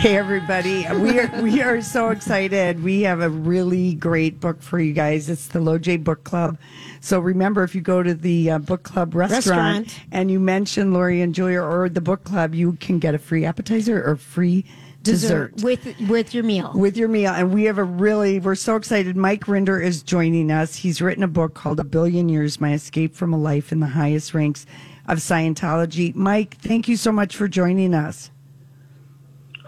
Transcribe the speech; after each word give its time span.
Hey 0.00 0.16
everybody, 0.16 0.86
we 0.94 1.18
are 1.20 1.42
we 1.42 1.60
are 1.60 1.82
so 1.82 2.08
excited. 2.08 2.82
We 2.82 3.02
have 3.02 3.20
a 3.20 3.28
really 3.28 3.92
great 3.92 4.40
book 4.40 4.62
for 4.62 4.78
you 4.78 4.94
guys. 4.94 5.28
It's 5.28 5.48
the 5.48 5.58
LoJ 5.58 6.02
Book 6.02 6.24
Club. 6.24 6.56
So 7.02 7.20
remember, 7.20 7.64
if 7.64 7.74
you 7.74 7.82
go 7.82 8.02
to 8.02 8.14
the 8.14 8.52
uh, 8.52 8.58
book 8.60 8.82
club 8.82 9.14
restaurant, 9.14 9.88
Restaurant. 9.88 10.06
and 10.10 10.30
you 10.30 10.40
mention 10.40 10.94
Lori 10.94 11.20
and 11.20 11.34
Julia 11.34 11.60
or 11.60 11.90
the 11.90 12.00
book 12.00 12.24
club, 12.24 12.54
you 12.54 12.72
can 12.80 12.98
get 12.98 13.14
a 13.14 13.18
free 13.18 13.44
appetizer 13.44 14.02
or 14.02 14.16
free 14.16 14.64
dessert. 15.02 15.62
with 15.62 15.86
with 16.08 16.32
your 16.32 16.44
meal. 16.44 16.72
with 16.74 16.96
your 16.96 17.08
meal. 17.08 17.32
And 17.32 17.52
we 17.52 17.64
have 17.64 17.76
a 17.76 17.84
really, 17.84 18.40
we're 18.40 18.54
so 18.54 18.76
excited. 18.76 19.18
Mike 19.18 19.44
Rinder 19.44 19.84
is 19.84 20.02
joining 20.02 20.50
us. 20.50 20.76
He's 20.76 21.02
written 21.02 21.22
a 21.22 21.28
book 21.28 21.52
called 21.52 21.78
A 21.78 21.84
Billion 21.84 22.30
Years 22.30 22.58
My 22.58 22.72
Escape 22.72 23.14
from 23.14 23.34
a 23.34 23.38
Life 23.38 23.70
in 23.70 23.80
the 23.80 23.88
Highest 23.88 24.32
Ranks 24.32 24.64
of 25.08 25.18
Scientology. 25.18 26.14
Mike, 26.14 26.56
thank 26.56 26.88
you 26.88 26.96
so 26.96 27.12
much 27.12 27.36
for 27.36 27.48
joining 27.48 27.92
us. 27.94 28.30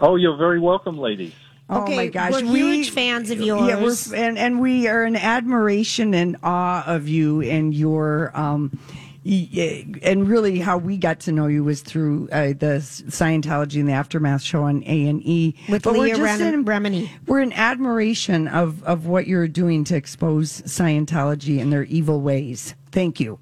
Oh, 0.05 0.17
you're 0.17 0.35
very 0.35 0.59
welcome, 0.59 0.97
ladies. 0.97 1.31
oh 1.69 1.83
Okay, 1.83 1.95
my 1.95 2.07
gosh. 2.07 2.33
we're 2.33 2.41
huge 2.43 2.89
fans 2.89 3.31
of 3.31 3.39
Yeah, 3.39 3.55
yours. 3.79 4.09
we're, 4.09 4.17
and, 4.17 4.37
and 4.37 4.59
we 4.59 4.87
are 4.89 5.05
in 5.05 5.15
admiration 5.15 6.13
and 6.13 6.35
awe 6.43 6.83
of 6.85 7.07
you 7.07 7.41
and 7.41 7.73
your, 7.73 8.29
um, 8.37 8.77
y- 9.23 9.85
and 10.01 10.27
really 10.27 10.59
how 10.59 10.77
we 10.77 10.97
got 10.97 11.21
to 11.21 11.31
know 11.31 11.47
you 11.47 11.63
was 11.63 11.79
through 11.81 12.27
uh, 12.33 12.47
the 12.47 12.79
Scientology 13.07 13.79
and 13.79 13.87
the 13.87 13.93
Aftermath 13.93 14.41
show 14.41 14.63
on 14.63 14.83
A 14.85 15.07
and 15.07 15.25
E 15.25 15.55
With 15.69 15.83
But 15.83 15.93
we're 15.93 15.99
Leah 16.15 16.21
Ren- 16.21 16.41
in- 16.53 16.65
Remini. 16.65 17.09
We're 17.25 17.39
in 17.39 17.53
admiration 17.53 18.49
of, 18.49 18.83
of 18.83 19.05
what 19.07 19.25
you're 19.25 19.47
doing 19.47 19.85
to 19.85 19.95
expose 19.95 20.63
Scientology 20.63 21.61
and 21.61 21.71
their 21.71 21.83
evil 21.85 22.19
ways. 22.19 22.75
Thank 22.91 23.21
you. 23.21 23.39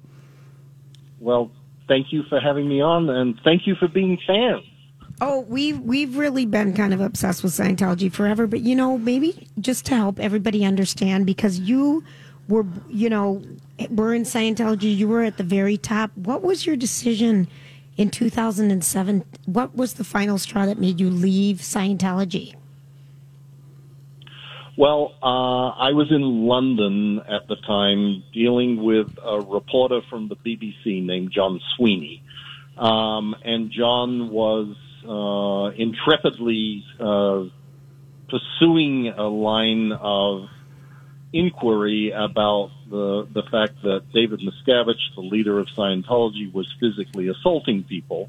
Well, 1.18 1.50
thank 1.88 2.12
you 2.12 2.22
for 2.28 2.38
having 2.38 2.68
me 2.68 2.80
on, 2.80 3.10
and 3.10 3.40
thank 3.42 3.66
you 3.66 3.74
for 3.74 3.88
being 3.88 4.16
fans. 4.28 4.62
Oh, 5.24 5.46
we've 5.48 5.78
we've 5.78 6.16
really 6.16 6.46
been 6.46 6.74
kind 6.74 6.92
of 6.92 7.00
obsessed 7.00 7.44
with 7.44 7.52
Scientology 7.52 8.12
forever, 8.12 8.48
but 8.48 8.62
you 8.62 8.74
know, 8.74 8.98
maybe 8.98 9.46
just 9.60 9.86
to 9.86 9.94
help 9.94 10.18
everybody 10.18 10.64
understand, 10.64 11.26
because 11.26 11.60
you 11.60 12.02
were, 12.48 12.66
you 12.88 13.08
know, 13.08 13.40
were 13.88 14.14
in 14.14 14.24
Scientology, 14.24 14.96
you 14.96 15.06
were 15.06 15.22
at 15.22 15.36
the 15.36 15.44
very 15.44 15.76
top. 15.76 16.10
What 16.16 16.42
was 16.42 16.66
your 16.66 16.74
decision 16.74 17.46
in 17.96 18.10
2007? 18.10 19.24
What 19.46 19.76
was 19.76 19.94
the 19.94 20.02
final 20.02 20.38
straw 20.38 20.66
that 20.66 20.80
made 20.80 20.98
you 20.98 21.08
leave 21.08 21.58
Scientology? 21.58 22.56
Well, 24.76 25.14
uh, 25.22 25.68
I 25.68 25.92
was 25.92 26.10
in 26.10 26.48
London 26.48 27.20
at 27.20 27.46
the 27.46 27.56
time 27.64 28.24
dealing 28.34 28.82
with 28.82 29.06
a 29.24 29.38
reporter 29.38 30.00
from 30.10 30.26
the 30.26 30.34
BBC 30.34 31.06
named 31.06 31.30
John 31.30 31.60
Sweeney. 31.76 32.24
Um, 32.76 33.36
and 33.44 33.70
John 33.70 34.30
was 34.30 34.74
uh, 35.08 35.70
intrepidly 35.76 36.84
uh, 37.00 37.44
pursuing 38.28 39.08
a 39.08 39.28
line 39.28 39.92
of 39.92 40.48
inquiry 41.32 42.10
about 42.10 42.70
the, 42.88 43.26
the 43.32 43.42
fact 43.44 43.82
that 43.82 44.12
David 44.12 44.40
Miscavige, 44.40 45.14
the 45.14 45.22
leader 45.22 45.58
of 45.58 45.68
Scientology, 45.68 46.52
was 46.52 46.72
physically 46.78 47.28
assaulting 47.28 47.84
people. 47.84 48.28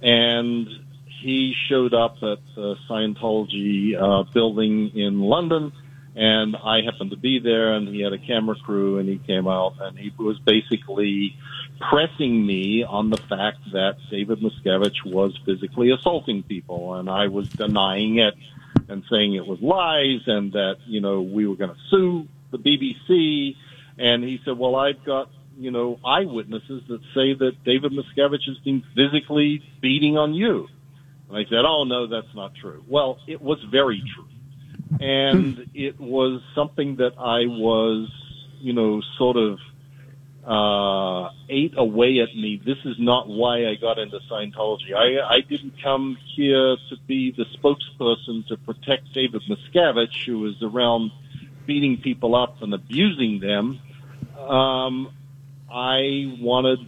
And 0.00 0.68
he 1.06 1.54
showed 1.68 1.94
up 1.94 2.16
at 2.22 2.38
the 2.56 2.76
Scientology 2.88 3.94
uh, 3.96 4.24
building 4.32 4.96
in 4.96 5.20
London, 5.20 5.72
and 6.14 6.56
I 6.56 6.82
happened 6.82 7.10
to 7.10 7.16
be 7.16 7.38
there, 7.38 7.72
and 7.72 7.88
he 7.88 8.02
had 8.02 8.12
a 8.12 8.18
camera 8.18 8.56
crew, 8.56 8.98
and 8.98 9.08
he 9.08 9.18
came 9.18 9.48
out, 9.48 9.74
and 9.80 9.98
he 9.98 10.12
was 10.18 10.38
basically 10.40 11.36
pressing 11.80 12.46
me 12.46 12.84
on 12.84 13.10
the 13.10 13.16
fact 13.16 13.58
that 13.72 13.96
David 14.10 14.40
Miscavige 14.40 15.04
was 15.06 15.38
physically 15.46 15.90
assaulting 15.90 16.42
people, 16.42 16.94
and 16.94 17.08
I 17.08 17.28
was 17.28 17.48
denying 17.48 18.18
it 18.18 18.34
and 18.88 19.02
saying 19.10 19.34
it 19.34 19.46
was 19.46 19.60
lies, 19.60 20.20
and 20.26 20.52
that 20.52 20.76
you 20.86 21.00
know 21.00 21.22
we 21.22 21.46
were 21.46 21.56
going 21.56 21.70
to 21.70 21.80
sue 21.90 22.28
the 22.50 22.58
BBC, 22.58 23.56
and 23.98 24.22
he 24.22 24.40
said, 24.44 24.58
"Well, 24.58 24.76
I've 24.76 25.04
got." 25.04 25.30
You 25.58 25.70
know, 25.70 26.00
eyewitnesses 26.02 26.82
that 26.88 27.00
say 27.14 27.34
that 27.34 27.62
David 27.62 27.92
Miscavige 27.92 28.46
has 28.46 28.56
been 28.64 28.82
physically 28.96 29.62
beating 29.82 30.16
on 30.16 30.32
you. 30.32 30.66
And 31.28 31.36
I 31.36 31.44
said, 31.44 31.66
"Oh 31.66 31.84
no, 31.84 32.06
that's 32.06 32.34
not 32.34 32.54
true." 32.54 32.82
Well, 32.88 33.18
it 33.26 33.40
was 33.40 33.62
very 33.70 34.02
true, 34.14 34.28
and 35.00 35.68
it 35.74 36.00
was 36.00 36.42
something 36.54 36.96
that 36.96 37.12
I 37.18 37.46
was, 37.46 38.10
you 38.60 38.72
know, 38.72 39.02
sort 39.18 39.36
of 39.36 39.58
uh, 40.46 41.30
ate 41.48 41.74
away 41.76 42.18
at 42.20 42.34
me. 42.34 42.60
This 42.64 42.78
is 42.84 42.96
not 42.98 43.28
why 43.28 43.68
I 43.68 43.76
got 43.76 43.98
into 43.98 44.18
Scientology. 44.30 44.94
I, 44.94 45.36
I 45.36 45.40
didn't 45.40 45.74
come 45.82 46.18
here 46.34 46.76
to 46.90 46.96
be 47.06 47.30
the 47.30 47.44
spokesperson 47.56 48.46
to 48.48 48.56
protect 48.56 49.12
David 49.12 49.42
Miscavige, 49.48 50.26
who 50.26 50.40
was 50.40 50.56
around 50.62 51.12
beating 51.66 52.00
people 52.00 52.34
up 52.34 52.60
and 52.62 52.74
abusing 52.74 53.38
them. 53.38 53.80
Um, 54.36 55.12
I 55.70 56.36
wanted, 56.40 56.80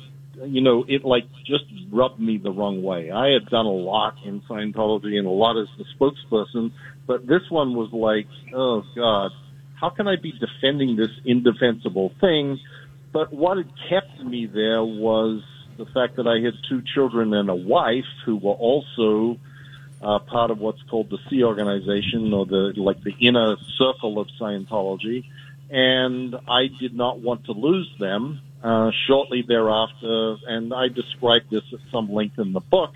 you 0.43 0.61
know, 0.61 0.85
it 0.89 1.05
like 1.05 1.25
just 1.45 1.65
rubbed 1.91 2.21
me 2.21 2.39
the 2.39 2.51
wrong 2.51 2.83
way. 2.83 3.11
I 3.11 3.29
had 3.29 3.47
done 3.47 3.67
a 3.67 3.71
lot 3.71 4.17
in 4.25 4.41
Scientology 4.43 5.17
and 5.19 5.27
a 5.27 5.31
lot 5.31 5.57
as 5.61 5.69
the 5.79 5.85
spokesperson, 5.99 6.73
but 7.07 7.27
this 7.27 7.43
one 7.51 7.75
was 7.75 7.93
like, 7.93 8.27
oh 8.55 8.83
God, 8.95 9.31
how 9.81 9.91
can 9.91 10.09
I 10.09 10.17
be 10.17 10.33
defending 10.33 10.97
this 10.97 11.11
indefensible 11.25 12.13
thing? 12.21 12.59
But 13.13 13.33
what 13.33 13.59
had 13.59 13.71
kept 13.89 14.25
me 14.25 14.47
there 14.47 14.83
was 14.83 15.43
the 15.77 15.87
fact 15.87 16.17
that 16.17 16.27
I 16.27 16.45
had 16.45 16.55
two 16.69 16.83
children 16.95 17.35
and 17.35 17.49
a 17.49 17.55
wife 17.55 18.05
who 18.25 18.37
were 18.37 18.53
also 18.53 19.39
uh, 20.03 20.19
part 20.21 20.51
of 20.51 20.59
what's 20.59 20.83
called 20.91 21.11
the 21.11 21.19
Sea 21.31 21.45
organization 21.45 22.33
or 22.33 22.47
the 22.47 22.73
like 22.77 23.03
the 23.03 23.15
inner 23.21 23.57
circle 23.79 24.19
of 24.19 24.29
Scientology, 24.41 25.25
and 25.71 26.35
I 26.49 26.67
did 26.81 26.95
not 26.95 27.21
want 27.21 27.47
to 27.47 27.53
lose 27.53 27.91
them. 27.99 28.41
Uh, 28.65 28.91
shortly 29.07 29.45
thereafter, 29.47 30.37
and 30.47 30.73
I 30.73 30.89
described 30.89 31.51
this 31.51 31.65
at 31.75 31.81
some 31.93 32.11
length 32.11 32.39
in 32.39 32.55
the 32.55 32.61
book. 32.61 32.93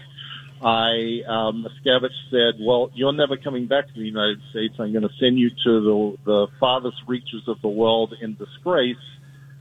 I 0.63 1.21
um, 1.29 1.63
Miscavige 1.63 2.09
said, 2.31 2.55
"Well, 2.59 2.91
you're 2.95 3.13
never 3.13 3.37
coming 3.37 3.67
back 3.67 3.87
to 3.87 3.93
the 3.93 4.07
United 4.07 4.41
States. 4.49 4.77
I'm 4.79 4.93
going 4.93 5.07
to 5.07 5.15
send 5.21 5.39
you 5.39 5.51
to 5.51 5.81
the 5.81 6.17
the 6.25 6.47
farthest 6.59 6.97
reaches 7.07 7.47
of 7.49 7.61
the 7.61 7.69
world 7.69 8.15
in 8.19 8.35
disgrace." 8.37 8.97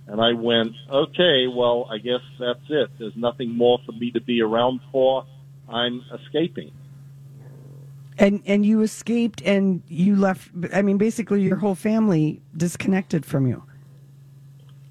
And 0.08 0.22
I 0.22 0.32
went, 0.32 0.76
"Okay, 0.90 1.48
well, 1.48 1.90
I 1.92 1.98
guess 1.98 2.22
that's 2.40 2.64
it. 2.70 2.90
There's 2.98 3.18
nothing 3.18 3.58
more 3.58 3.78
for 3.86 3.92
me 3.92 4.12
to 4.12 4.22
be 4.22 4.42
around 4.42 4.80
for. 4.94 5.26
I'm 5.68 6.04
escaping." 6.14 6.72
And 8.18 8.42
and 8.46 8.66
you 8.66 8.80
escaped 8.80 9.42
and 9.42 9.84
you 9.90 10.16
left. 10.16 10.52
I 10.74 10.84
mean, 10.84 10.98
basically, 10.98 11.42
your 11.42 11.58
whole 11.58 11.76
family 11.76 12.42
disconnected 12.56 13.26
from 13.26 13.46
you. 13.46 13.64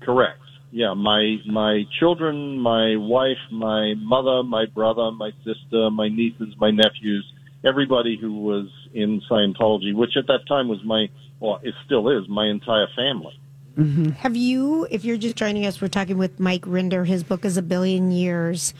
Correct. 0.02 0.40
Yeah, 0.72 0.94
my 0.94 1.36
my 1.46 1.84
children, 1.98 2.58
my 2.58 2.96
wife, 2.96 3.38
my 3.50 3.94
mother, 3.98 4.42
my 4.42 4.66
brother, 4.66 5.10
my 5.12 5.30
sister, 5.44 5.90
my 5.90 6.08
nieces, 6.08 6.54
my 6.58 6.70
nephews, 6.70 7.24
everybody 7.64 8.18
who 8.20 8.40
was 8.40 8.68
in 8.92 9.22
Scientology, 9.30 9.94
which 9.94 10.16
at 10.16 10.26
that 10.26 10.46
time 10.48 10.68
was 10.68 10.82
my, 10.84 11.08
well, 11.40 11.60
it 11.62 11.74
still 11.84 12.08
is 12.10 12.28
my 12.28 12.46
entire 12.46 12.88
family. 12.94 13.38
Mm-hmm. 13.76 14.10
Have 14.10 14.36
you, 14.36 14.86
if 14.90 15.04
you're 15.04 15.18
just 15.18 15.36
joining 15.36 15.66
us, 15.66 15.80
we're 15.80 15.88
talking 15.88 16.18
with 16.18 16.40
Mike 16.40 16.62
Rinder. 16.62 17.06
His 17.06 17.22
book 17.22 17.44
is 17.44 17.56
A 17.56 17.62
Billion 17.62 18.10
Years. 18.10 18.72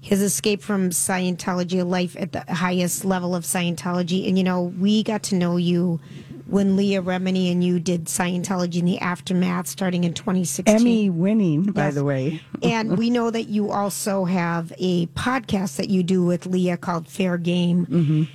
His 0.00 0.22
escape 0.22 0.62
from 0.62 0.90
Scientology, 0.90 1.80
a 1.80 1.84
life 1.84 2.16
at 2.18 2.30
the 2.30 2.44
highest 2.48 3.04
level 3.04 3.34
of 3.34 3.42
Scientology. 3.42 4.28
And, 4.28 4.38
you 4.38 4.44
know, 4.44 4.62
we 4.62 5.02
got 5.02 5.24
to 5.24 5.34
know 5.34 5.56
you 5.56 6.00
when 6.46 6.76
Leah 6.76 7.02
Remini 7.02 7.50
and 7.50 7.62
you 7.62 7.80
did 7.80 8.04
Scientology 8.04 8.76
in 8.76 8.84
the 8.84 8.98
aftermath 8.98 9.66
starting 9.66 10.04
in 10.04 10.14
2016. 10.14 10.74
Emmy 10.74 11.10
winning, 11.10 11.64
by 11.64 11.90
the 11.90 12.04
way. 12.04 12.40
and 12.62 12.96
we 12.96 13.10
know 13.10 13.30
that 13.30 13.48
you 13.48 13.70
also 13.70 14.24
have 14.24 14.72
a 14.78 15.06
podcast 15.08 15.76
that 15.76 15.88
you 15.88 16.02
do 16.02 16.24
with 16.24 16.46
Leah 16.46 16.76
called 16.76 17.08
Fair 17.08 17.36
Game. 17.36 18.28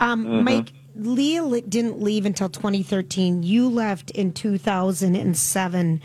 Um, 0.00 0.44
Mike, 0.44 0.72
Leah 0.96 1.62
didn't 1.62 2.00
leave 2.02 2.26
until 2.26 2.48
2013. 2.48 3.42
You 3.42 3.68
left 3.68 4.10
in 4.10 4.32
2007. 4.32 6.02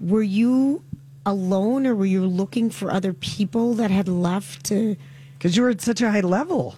Were 0.00 0.22
you 0.22 0.82
alone 1.26 1.86
or 1.86 1.94
were 1.94 2.06
you 2.06 2.24
looking 2.26 2.70
for 2.70 2.90
other 2.90 3.12
people 3.12 3.74
that 3.74 3.90
had 3.90 4.08
left 4.08 4.64
to? 4.66 4.96
Because 5.36 5.56
you 5.56 5.62
were 5.62 5.70
at 5.70 5.80
such 5.80 6.00
a 6.00 6.10
high 6.10 6.20
level. 6.20 6.76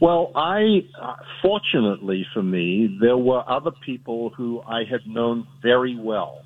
Well, 0.00 0.32
I, 0.34 0.86
uh, 0.98 1.16
fortunately 1.42 2.26
for 2.32 2.42
me, 2.42 2.96
there 3.02 3.18
were 3.18 3.42
other 3.46 3.70
people 3.84 4.30
who 4.34 4.62
I 4.62 4.84
had 4.90 5.06
known 5.06 5.46
very 5.62 5.94
well. 5.94 6.40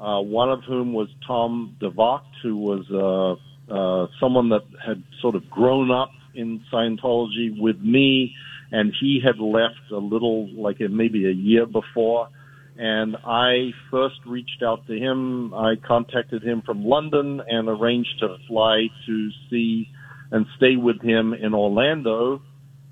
Uh, 0.00 0.20
one 0.20 0.50
of 0.50 0.64
whom 0.66 0.92
was 0.92 1.08
Tom 1.24 1.76
DeVocht, 1.80 2.26
who 2.42 2.56
was 2.56 2.84
uh, 2.90 3.72
uh, 3.72 4.08
someone 4.20 4.48
that 4.48 4.62
had 4.84 5.04
sort 5.22 5.36
of 5.36 5.48
grown 5.48 5.92
up 5.92 6.10
in 6.34 6.60
Scientology 6.72 7.56
with 7.56 7.78
me, 7.80 8.34
and 8.72 8.92
he 9.00 9.20
had 9.24 9.38
left 9.38 9.92
a 9.92 9.98
little, 9.98 10.48
like 10.60 10.80
maybe 10.80 11.24
a 11.26 11.32
year 11.32 11.66
before. 11.66 12.28
And 12.76 13.16
I 13.24 13.70
first 13.92 14.16
reached 14.26 14.62
out 14.64 14.86
to 14.88 14.94
him. 14.94 15.54
I 15.54 15.74
contacted 15.86 16.42
him 16.42 16.62
from 16.66 16.84
London 16.84 17.42
and 17.48 17.68
arranged 17.68 18.18
to 18.20 18.36
fly 18.48 18.86
to 19.06 19.30
see 19.50 19.88
and 20.30 20.46
stay 20.56 20.76
with 20.76 21.00
him 21.00 21.32
in 21.32 21.54
Orlando 21.54 22.42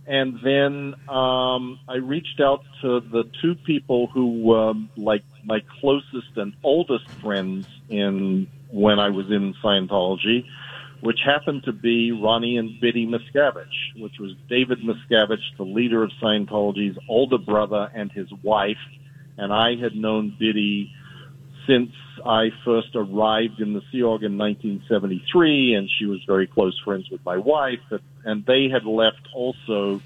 And 0.06 0.38
then 0.42 0.94
um, 1.08 1.80
I 1.88 1.96
reached 2.00 2.40
out 2.40 2.62
to 2.82 3.00
the 3.00 3.24
two 3.42 3.56
people 3.66 4.06
who 4.06 4.42
were 4.42 4.74
like 4.96 5.24
my 5.44 5.60
closest 5.80 6.36
and 6.36 6.54
oldest 6.62 7.08
friends 7.22 7.66
in 7.88 8.46
when 8.70 9.00
I 9.00 9.10
was 9.10 9.26
in 9.30 9.54
Scientology, 9.62 10.44
which 11.00 11.18
happened 11.24 11.64
to 11.64 11.72
be 11.72 12.12
Ronnie 12.12 12.56
and 12.56 12.80
Biddy 12.80 13.06
Miscavige, 13.06 14.00
which 14.00 14.14
was 14.20 14.32
David 14.48 14.78
Miscavige, 14.78 15.56
the 15.56 15.64
leader 15.64 16.04
of 16.04 16.10
Scientology's 16.22 16.96
older 17.08 17.38
brother 17.38 17.90
and 17.92 18.10
his 18.12 18.28
wife. 18.42 18.76
And 19.36 19.52
I 19.52 19.74
had 19.74 19.96
known 19.96 20.36
Biddy 20.38 20.92
since 21.66 21.90
I 22.24 22.50
first 22.64 22.94
arrived 22.94 23.60
in 23.60 23.72
the 23.72 23.82
Sea 23.90 24.02
Org 24.02 24.22
in 24.22 24.38
1973, 24.38 25.74
and 25.74 25.88
she 25.98 26.06
was 26.06 26.20
very 26.26 26.46
close 26.46 26.80
friends 26.84 27.10
with 27.10 27.24
my 27.24 27.36
wife, 27.36 27.80
and 28.26 28.44
they 28.44 28.68
had 28.68 28.84
left 28.84 29.28
also 29.32 30.02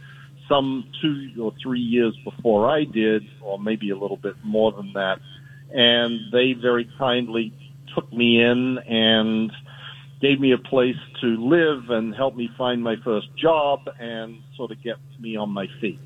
some 0.48 0.84
two 1.00 1.32
or 1.40 1.52
three 1.62 1.80
years 1.80 2.16
before 2.24 2.68
I 2.68 2.84
did, 2.84 3.24
or 3.40 3.58
maybe 3.58 3.90
a 3.90 3.96
little 3.96 4.16
bit 4.16 4.36
more 4.44 4.72
than 4.72 4.92
that, 4.94 5.20
and 5.72 6.20
they 6.32 6.52
very 6.52 6.88
kindly 6.98 7.52
took 7.94 8.12
me 8.12 8.40
in 8.40 8.78
and 8.78 9.52
gave 10.20 10.38
me 10.40 10.52
a 10.52 10.58
place 10.58 10.96
to 11.20 11.26
live 11.26 11.90
and 11.90 12.14
helped 12.14 12.36
me 12.36 12.50
find 12.58 12.82
my 12.82 12.96
first 13.02 13.34
job 13.36 13.88
and 13.98 14.38
sort 14.56 14.70
of 14.70 14.82
get 14.82 14.96
me 15.18 15.36
on 15.36 15.50
my 15.50 15.66
feet. 15.80 16.00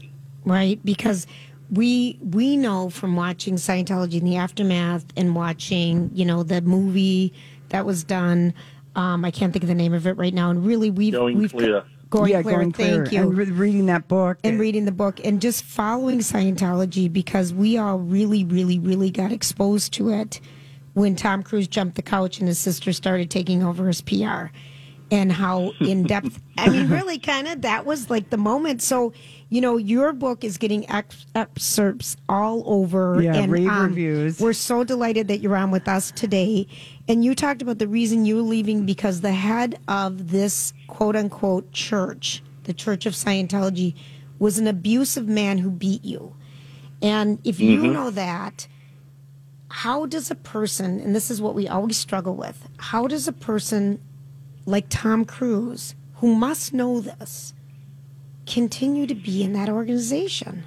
Right, 0.44 0.78
because 0.84 1.26
we 1.70 2.18
we 2.20 2.56
know 2.56 2.90
from 2.90 3.16
watching 3.16 3.54
Scientology 3.54 4.20
in 4.20 4.24
the 4.24 4.36
aftermath 4.36 5.04
and 5.16 5.34
watching 5.34 6.10
you 6.14 6.24
know 6.24 6.42
the 6.42 6.60
movie 6.60 7.32
that 7.70 7.86
was 7.86 8.04
done. 8.04 8.54
Um, 8.94 9.24
I 9.24 9.32
can't 9.32 9.52
think 9.52 9.64
of 9.64 9.68
the 9.68 9.74
name 9.74 9.92
of 9.92 10.06
it 10.06 10.12
right 10.12 10.34
now, 10.34 10.50
and 10.50 10.64
really 10.64 10.90
we've 10.90 11.12
going 11.12 11.38
we've 11.38 11.50
clear. 11.50 11.84
Going 12.14 12.30
yeah, 12.30 12.42
clear. 12.42 12.54
going 12.54 12.72
thank 12.72 13.08
clear. 13.08 13.22
you. 13.22 13.28
And 13.28 13.36
re- 13.36 13.50
reading 13.50 13.86
that 13.86 14.06
book. 14.06 14.38
and 14.44 14.60
reading 14.60 14.84
the 14.84 14.92
book 14.92 15.20
and 15.24 15.40
just 15.40 15.64
following 15.64 16.20
Scientology 16.20 17.12
because 17.12 17.52
we 17.52 17.76
all 17.76 17.98
really, 17.98 18.44
really, 18.44 18.78
really 18.78 19.10
got 19.10 19.32
exposed 19.32 19.92
to 19.94 20.10
it 20.10 20.40
when 20.92 21.16
Tom 21.16 21.42
Cruise 21.42 21.66
jumped 21.66 21.96
the 21.96 22.02
couch 22.02 22.38
and 22.38 22.46
his 22.46 22.58
sister 22.58 22.92
started 22.92 23.30
taking 23.30 23.64
over 23.64 23.88
his 23.88 24.00
PR 24.00 24.46
and 25.10 25.32
how 25.32 25.72
in 25.80 26.04
depth. 26.04 26.40
I 26.56 26.68
mean, 26.68 26.88
really, 26.88 27.18
kind 27.18 27.48
of 27.48 27.62
that 27.62 27.84
was 27.84 28.10
like 28.10 28.30
the 28.30 28.36
moment. 28.36 28.80
So, 28.80 29.12
you 29.48 29.60
know, 29.60 29.76
your 29.76 30.12
book 30.12 30.44
is 30.44 30.56
getting 30.56 30.88
ex- 30.88 31.26
excerpts 31.34 32.16
all 32.28 32.62
over. 32.66 33.20
Yeah, 33.20 33.34
and 33.34 33.50
rave 33.50 33.68
um, 33.68 33.88
reviews. 33.88 34.40
We're 34.40 34.52
so 34.52 34.84
delighted 34.84 35.26
that 35.28 35.38
you're 35.38 35.56
on 35.56 35.72
with 35.72 35.88
us 35.88 36.12
today. 36.12 36.68
And 37.06 37.24
you 37.24 37.34
talked 37.34 37.60
about 37.60 37.78
the 37.78 37.88
reason 37.88 38.24
you're 38.24 38.40
leaving 38.40 38.86
because 38.86 39.20
the 39.20 39.32
head 39.32 39.78
of 39.88 40.30
this 40.30 40.72
quote 40.86 41.16
unquote 41.16 41.70
church, 41.72 42.42
the 42.64 42.72
Church 42.72 43.04
of 43.04 43.12
Scientology, 43.12 43.94
was 44.38 44.58
an 44.58 44.66
abusive 44.66 45.28
man 45.28 45.58
who 45.58 45.70
beat 45.70 46.04
you. 46.04 46.34
And 47.02 47.38
if 47.44 47.60
you 47.60 47.78
mm-hmm. 47.78 47.92
know 47.92 48.10
that, 48.10 48.66
how 49.68 50.06
does 50.06 50.30
a 50.30 50.34
person, 50.34 51.00
and 51.00 51.14
this 51.14 51.30
is 51.30 51.42
what 51.42 51.54
we 51.54 51.68
always 51.68 51.96
struggle 51.96 52.34
with, 52.34 52.68
how 52.78 53.06
does 53.06 53.28
a 53.28 53.32
person 53.32 54.00
like 54.64 54.86
Tom 54.88 55.24
Cruise, 55.24 55.94
who 56.16 56.34
must 56.34 56.72
know 56.72 57.00
this, 57.00 57.52
continue 58.46 59.06
to 59.06 59.14
be 59.14 59.42
in 59.42 59.52
that 59.52 59.68
organization? 59.68 60.64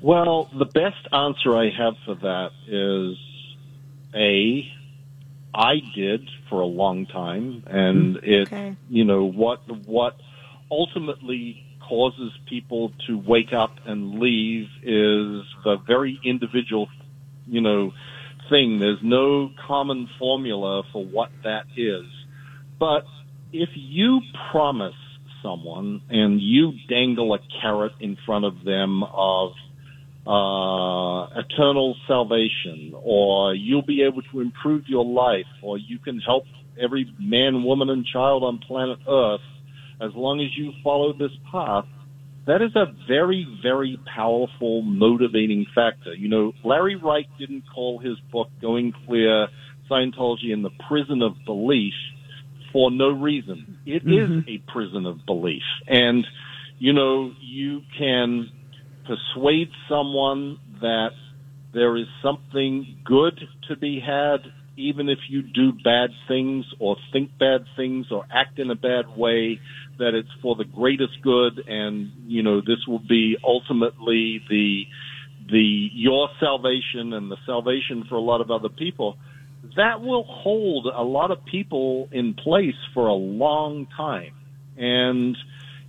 Well, 0.00 0.50
the 0.58 0.64
best 0.64 1.06
answer 1.12 1.56
I 1.56 1.70
have 1.70 1.94
for 2.04 2.16
that 2.16 2.50
is 2.66 3.16
A, 4.14 4.70
I 5.54 5.74
did 5.94 6.28
for 6.48 6.60
a 6.60 6.66
long 6.66 7.06
time, 7.06 7.64
and 7.66 8.16
it, 8.22 8.48
Okay. 8.48 8.76
you 8.88 9.04
know, 9.04 9.24
what 9.24 9.60
what 9.86 10.16
ultimately 10.70 11.64
causes 11.80 12.32
people 12.48 12.92
to 13.06 13.18
wake 13.18 13.52
up 13.52 13.76
and 13.84 14.18
leave 14.18 14.68
is 14.82 15.44
the 15.64 15.76
very 15.86 16.18
individual, 16.24 16.88
you 17.46 17.60
know, 17.60 17.92
thing. 18.48 18.78
There's 18.78 19.02
no 19.02 19.50
common 19.66 20.08
formula 20.18 20.84
for 20.92 21.04
what 21.04 21.30
that 21.44 21.66
is. 21.76 22.06
But 22.78 23.04
if 23.52 23.68
you 23.74 24.20
promise 24.50 24.94
someone 25.42 26.00
and 26.08 26.40
you 26.40 26.72
dangle 26.88 27.34
a 27.34 27.38
carrot 27.60 27.92
in 28.00 28.16
front 28.24 28.44
of 28.44 28.64
them 28.64 29.02
of 29.02 29.52
uh, 30.26 31.26
eternal 31.40 31.96
salvation, 32.06 32.92
or 32.94 33.54
you'll 33.54 33.82
be 33.84 34.02
able 34.02 34.22
to 34.32 34.40
improve 34.40 34.84
your 34.86 35.04
life, 35.04 35.46
or 35.62 35.78
you 35.78 35.98
can 35.98 36.20
help 36.20 36.44
every 36.82 37.12
man, 37.18 37.64
woman, 37.64 37.90
and 37.90 38.06
child 38.06 38.42
on 38.44 38.58
planet 38.58 38.98
Earth 39.08 39.40
as 40.00 40.10
long 40.14 40.40
as 40.40 40.48
you 40.56 40.72
follow 40.82 41.12
this 41.12 41.30
path, 41.50 41.84
that 42.46 42.60
is 42.60 42.74
a 42.74 42.86
very, 43.06 43.46
very 43.62 43.98
powerful 44.16 44.82
motivating 44.82 45.64
factor. 45.74 46.12
You 46.12 46.28
know, 46.28 46.52
Larry 46.64 46.96
Wright 46.96 47.26
didn't 47.38 47.64
call 47.72 48.00
his 48.00 48.18
book 48.32 48.48
Going 48.60 48.92
Clear 49.06 49.46
Scientology 49.88 50.52
in 50.52 50.62
the 50.62 50.70
Prison 50.88 51.22
of 51.22 51.34
Belief 51.46 51.94
for 52.72 52.90
no 52.90 53.10
reason. 53.10 53.78
It 53.86 54.02
is 54.06 54.44
a 54.48 54.58
prison 54.72 55.06
of 55.06 55.24
belief. 55.24 55.62
And, 55.86 56.26
you 56.78 56.92
know, 56.92 57.30
you 57.40 57.82
can 57.96 58.50
persuade 59.06 59.70
someone 59.88 60.58
that 60.80 61.10
there 61.72 61.96
is 61.96 62.06
something 62.22 62.98
good 63.04 63.40
to 63.68 63.76
be 63.76 64.00
had, 64.00 64.38
even 64.76 65.08
if 65.08 65.18
you 65.28 65.42
do 65.42 65.72
bad 65.72 66.10
things 66.28 66.64
or 66.78 66.96
think 67.12 67.30
bad 67.38 67.64
things 67.76 68.06
or 68.10 68.24
act 68.32 68.58
in 68.58 68.70
a 68.70 68.74
bad 68.74 69.16
way, 69.16 69.60
that 69.98 70.14
it's 70.14 70.28
for 70.40 70.56
the 70.56 70.64
greatest 70.64 71.22
good 71.22 71.62
and, 71.66 72.10
you 72.26 72.42
know, 72.42 72.60
this 72.60 72.86
will 72.86 73.02
be 73.06 73.36
ultimately 73.44 74.42
the, 74.48 74.84
the, 75.50 75.88
your 75.92 76.28
salvation 76.40 77.12
and 77.12 77.30
the 77.30 77.36
salvation 77.46 78.04
for 78.08 78.16
a 78.16 78.20
lot 78.20 78.40
of 78.40 78.50
other 78.50 78.68
people. 78.68 79.16
That 79.76 80.00
will 80.00 80.24
hold 80.24 80.86
a 80.86 81.02
lot 81.02 81.30
of 81.30 81.44
people 81.44 82.08
in 82.10 82.34
place 82.34 82.74
for 82.94 83.06
a 83.06 83.14
long 83.14 83.86
time. 83.96 84.34
And, 84.76 85.36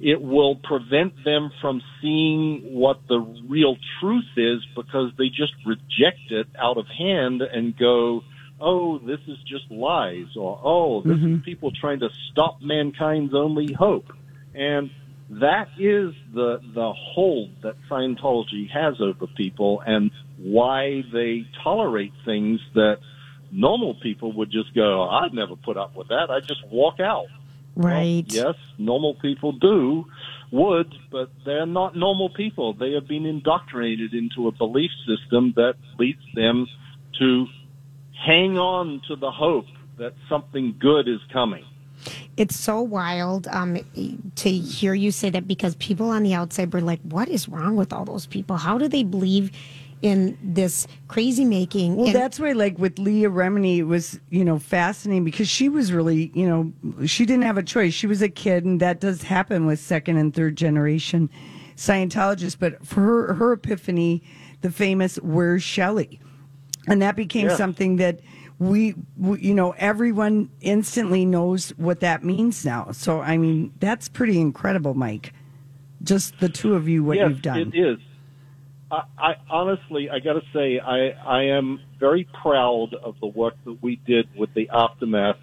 it 0.04 0.22
will 0.22 0.58
prevent 0.58 1.24
them 1.24 1.50
from 1.62 1.82
seeing 2.02 2.74
what 2.74 3.00
the 3.08 3.20
real 3.48 3.78
truth 4.02 4.26
is 4.36 4.60
because 4.76 5.12
they 5.18 5.30
just 5.30 5.54
reject 5.66 6.30
it 6.30 6.48
out 6.60 6.78
of 6.78 6.86
hand 6.88 7.42
and 7.42 7.78
go, 7.78 8.22
oh, 8.60 9.00
this 9.00 9.20
is 9.28 9.38
just 9.48 9.72
lies, 9.72 10.36
or 10.36 10.60
oh, 10.62 11.02
this 11.04 11.18
is 11.18 11.24
mm-hmm. 11.24 11.42
people 11.44 11.72
trying 11.72 12.02
to 12.02 12.10
stop 12.32 12.62
mankind's 12.62 13.34
only 13.34 13.72
hope. 13.72 14.12
And 14.54 14.92
that 15.30 15.70
is 15.80 16.14
the 16.34 16.60
the 16.76 16.94
hold 16.94 17.52
that 17.64 17.76
Scientology 17.90 18.69
has 18.72 18.95
over 19.00 19.26
people 19.26 19.81
and 19.86 20.12
why 20.38 21.04
they 21.14 21.45
tolerate 21.64 22.12
things 22.26 22.60
that 22.76 22.98
normal 23.52 23.95
people 23.95 24.33
would 24.33 24.52
just 24.52 24.76
go, 24.76 25.07
I'd 25.07 25.33
never 25.33 25.56
put 25.56 25.78
up 25.78 25.95
with 25.95 26.10
that. 26.10 26.30
I'd 26.30 26.45
just 26.45 26.66
walk 26.69 27.00
out. 27.00 27.28
Right. 27.75 28.25
Well, 28.30 28.45
yes, 28.45 28.56
normal 28.77 29.15
people 29.15 29.51
do, 29.53 30.06
would, 30.51 30.94
but 31.11 31.30
they're 31.45 31.65
not 31.65 31.95
normal 31.95 32.30
people. 32.30 32.73
They 32.73 32.94
have 32.94 33.07
been 33.07 33.25
indoctrinated 33.25 34.13
into 34.13 34.47
a 34.47 34.51
belief 34.51 34.92
system 35.07 35.53
that 35.56 35.75
leads 35.97 36.21
them 36.35 36.68
to 37.19 37.47
hang 38.25 38.57
on 38.57 39.01
to 39.07 39.15
the 39.15 39.31
hope 39.31 39.65
that 39.97 40.13
something 40.30 40.75
good 40.80 41.07
is 41.07 41.19
coming. 41.31 41.65
It's 42.35 42.56
so 42.56 42.81
wild 42.81 43.47
um, 43.47 43.80
to 44.35 44.49
hear 44.49 44.94
you 44.94 45.11
say 45.11 45.30
that 45.30 45.47
because 45.47 45.75
people 45.75 46.09
on 46.09 46.23
the 46.23 46.33
outside 46.33 46.73
were 46.73 46.81
like, 46.81 46.99
"What 47.01 47.30
is 47.30 47.47
wrong 47.47 47.75
with 47.75 47.94
all 47.94 48.06
those 48.06 48.25
people? 48.25 48.57
How 48.57 48.77
do 48.77 48.87
they 48.87 49.03
believe 49.03 49.51
in 50.04 50.38
this 50.44 50.86
crazy 51.07 51.44
making?" 51.45 51.95
Well, 51.95 52.06
And- 52.07 52.16
that's 52.16 52.40
why, 52.40 52.52
like 52.52 52.78
with 52.78 53.00
Leah 53.00 53.31
Remini, 53.31 53.78
it 53.78 53.83
was 53.83 54.19
you 54.30 54.45
know 54.45 54.60
fascinating 54.60 55.24
because 55.24 55.50
she 55.50 55.69
was 55.69 55.92
really 55.92 56.31
you 56.36 56.48
know 56.48 56.72
she 57.07 57.26
didn't 57.26 57.44
have 57.45 57.57
a 57.57 57.64
choice. 57.64 57.94
She 57.95 58.06
was 58.06 58.22
a 58.22 58.30
kid, 58.30 58.66
and 58.66 58.80
that 58.80 59.00
does 59.00 59.24
happen 59.24 59.66
with 59.66 59.80
second 59.80 60.18
and 60.18 60.31
third 60.33 60.56
generation 60.56 61.30
Scientologists. 61.76 62.56
But 62.60 62.86
for 62.86 63.02
her, 63.02 63.33
her 63.33 63.54
epiphany, 63.54 64.22
the 64.62 64.69
famous 64.69 65.16
"Where's 65.18 65.64
Shelley," 65.64 66.19
and 66.88 67.02
that 67.02 67.16
became 67.16 67.48
Yeah. 67.48 67.56
something 67.56 67.95
that 67.95 68.19
we, 68.60 68.94
we, 69.18 69.40
you 69.42 69.54
know, 69.56 69.74
everyone 69.80 70.50
instantly 70.62 71.26
knows 71.26 71.72
what 71.78 72.00
that 72.02 72.24
means 72.24 72.64
now. 72.64 72.90
So, 72.92 73.19
I 73.19 73.36
mean, 73.38 73.74
that's 73.80 74.07
pretty 74.07 74.40
incredible, 74.40 74.94
Mike. 74.94 75.33
Just 76.04 76.40
the 76.40 76.48
two 76.50 76.76
of 76.76 76.88
you, 76.88 77.04
what 77.04 77.18
yes, 77.18 77.30
you've 77.30 77.42
done. 77.42 77.72
it 77.74 77.76
is. 77.76 77.98
I, 78.94 79.04
I 79.18 79.33
honestly, 79.50 80.09
I 80.09 80.19
got 80.19 80.33
to 80.33 80.42
say, 80.54 80.80
I 80.80 81.09
I 81.26 81.44
am 81.57 81.80
very 82.00 82.28
proud 82.42 82.94
of 82.94 83.16
the 83.19 83.28
work 83.28 83.56
that 83.66 83.81
we 83.81 83.95
did 84.06 84.28
with 84.38 84.54
the 84.54 84.69
aftermath 84.69 85.38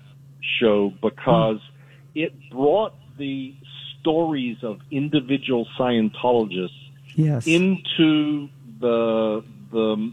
show 0.61 0.93
because 1.03 1.61
it 2.15 2.33
brought 2.51 2.95
the 3.19 3.55
stories 4.01 4.59
of 4.63 4.79
individual 4.91 5.67
Scientologists 5.79 6.71
Yes. 7.17 7.47
into 7.47 8.49
the 8.81 9.45
the 9.73 10.13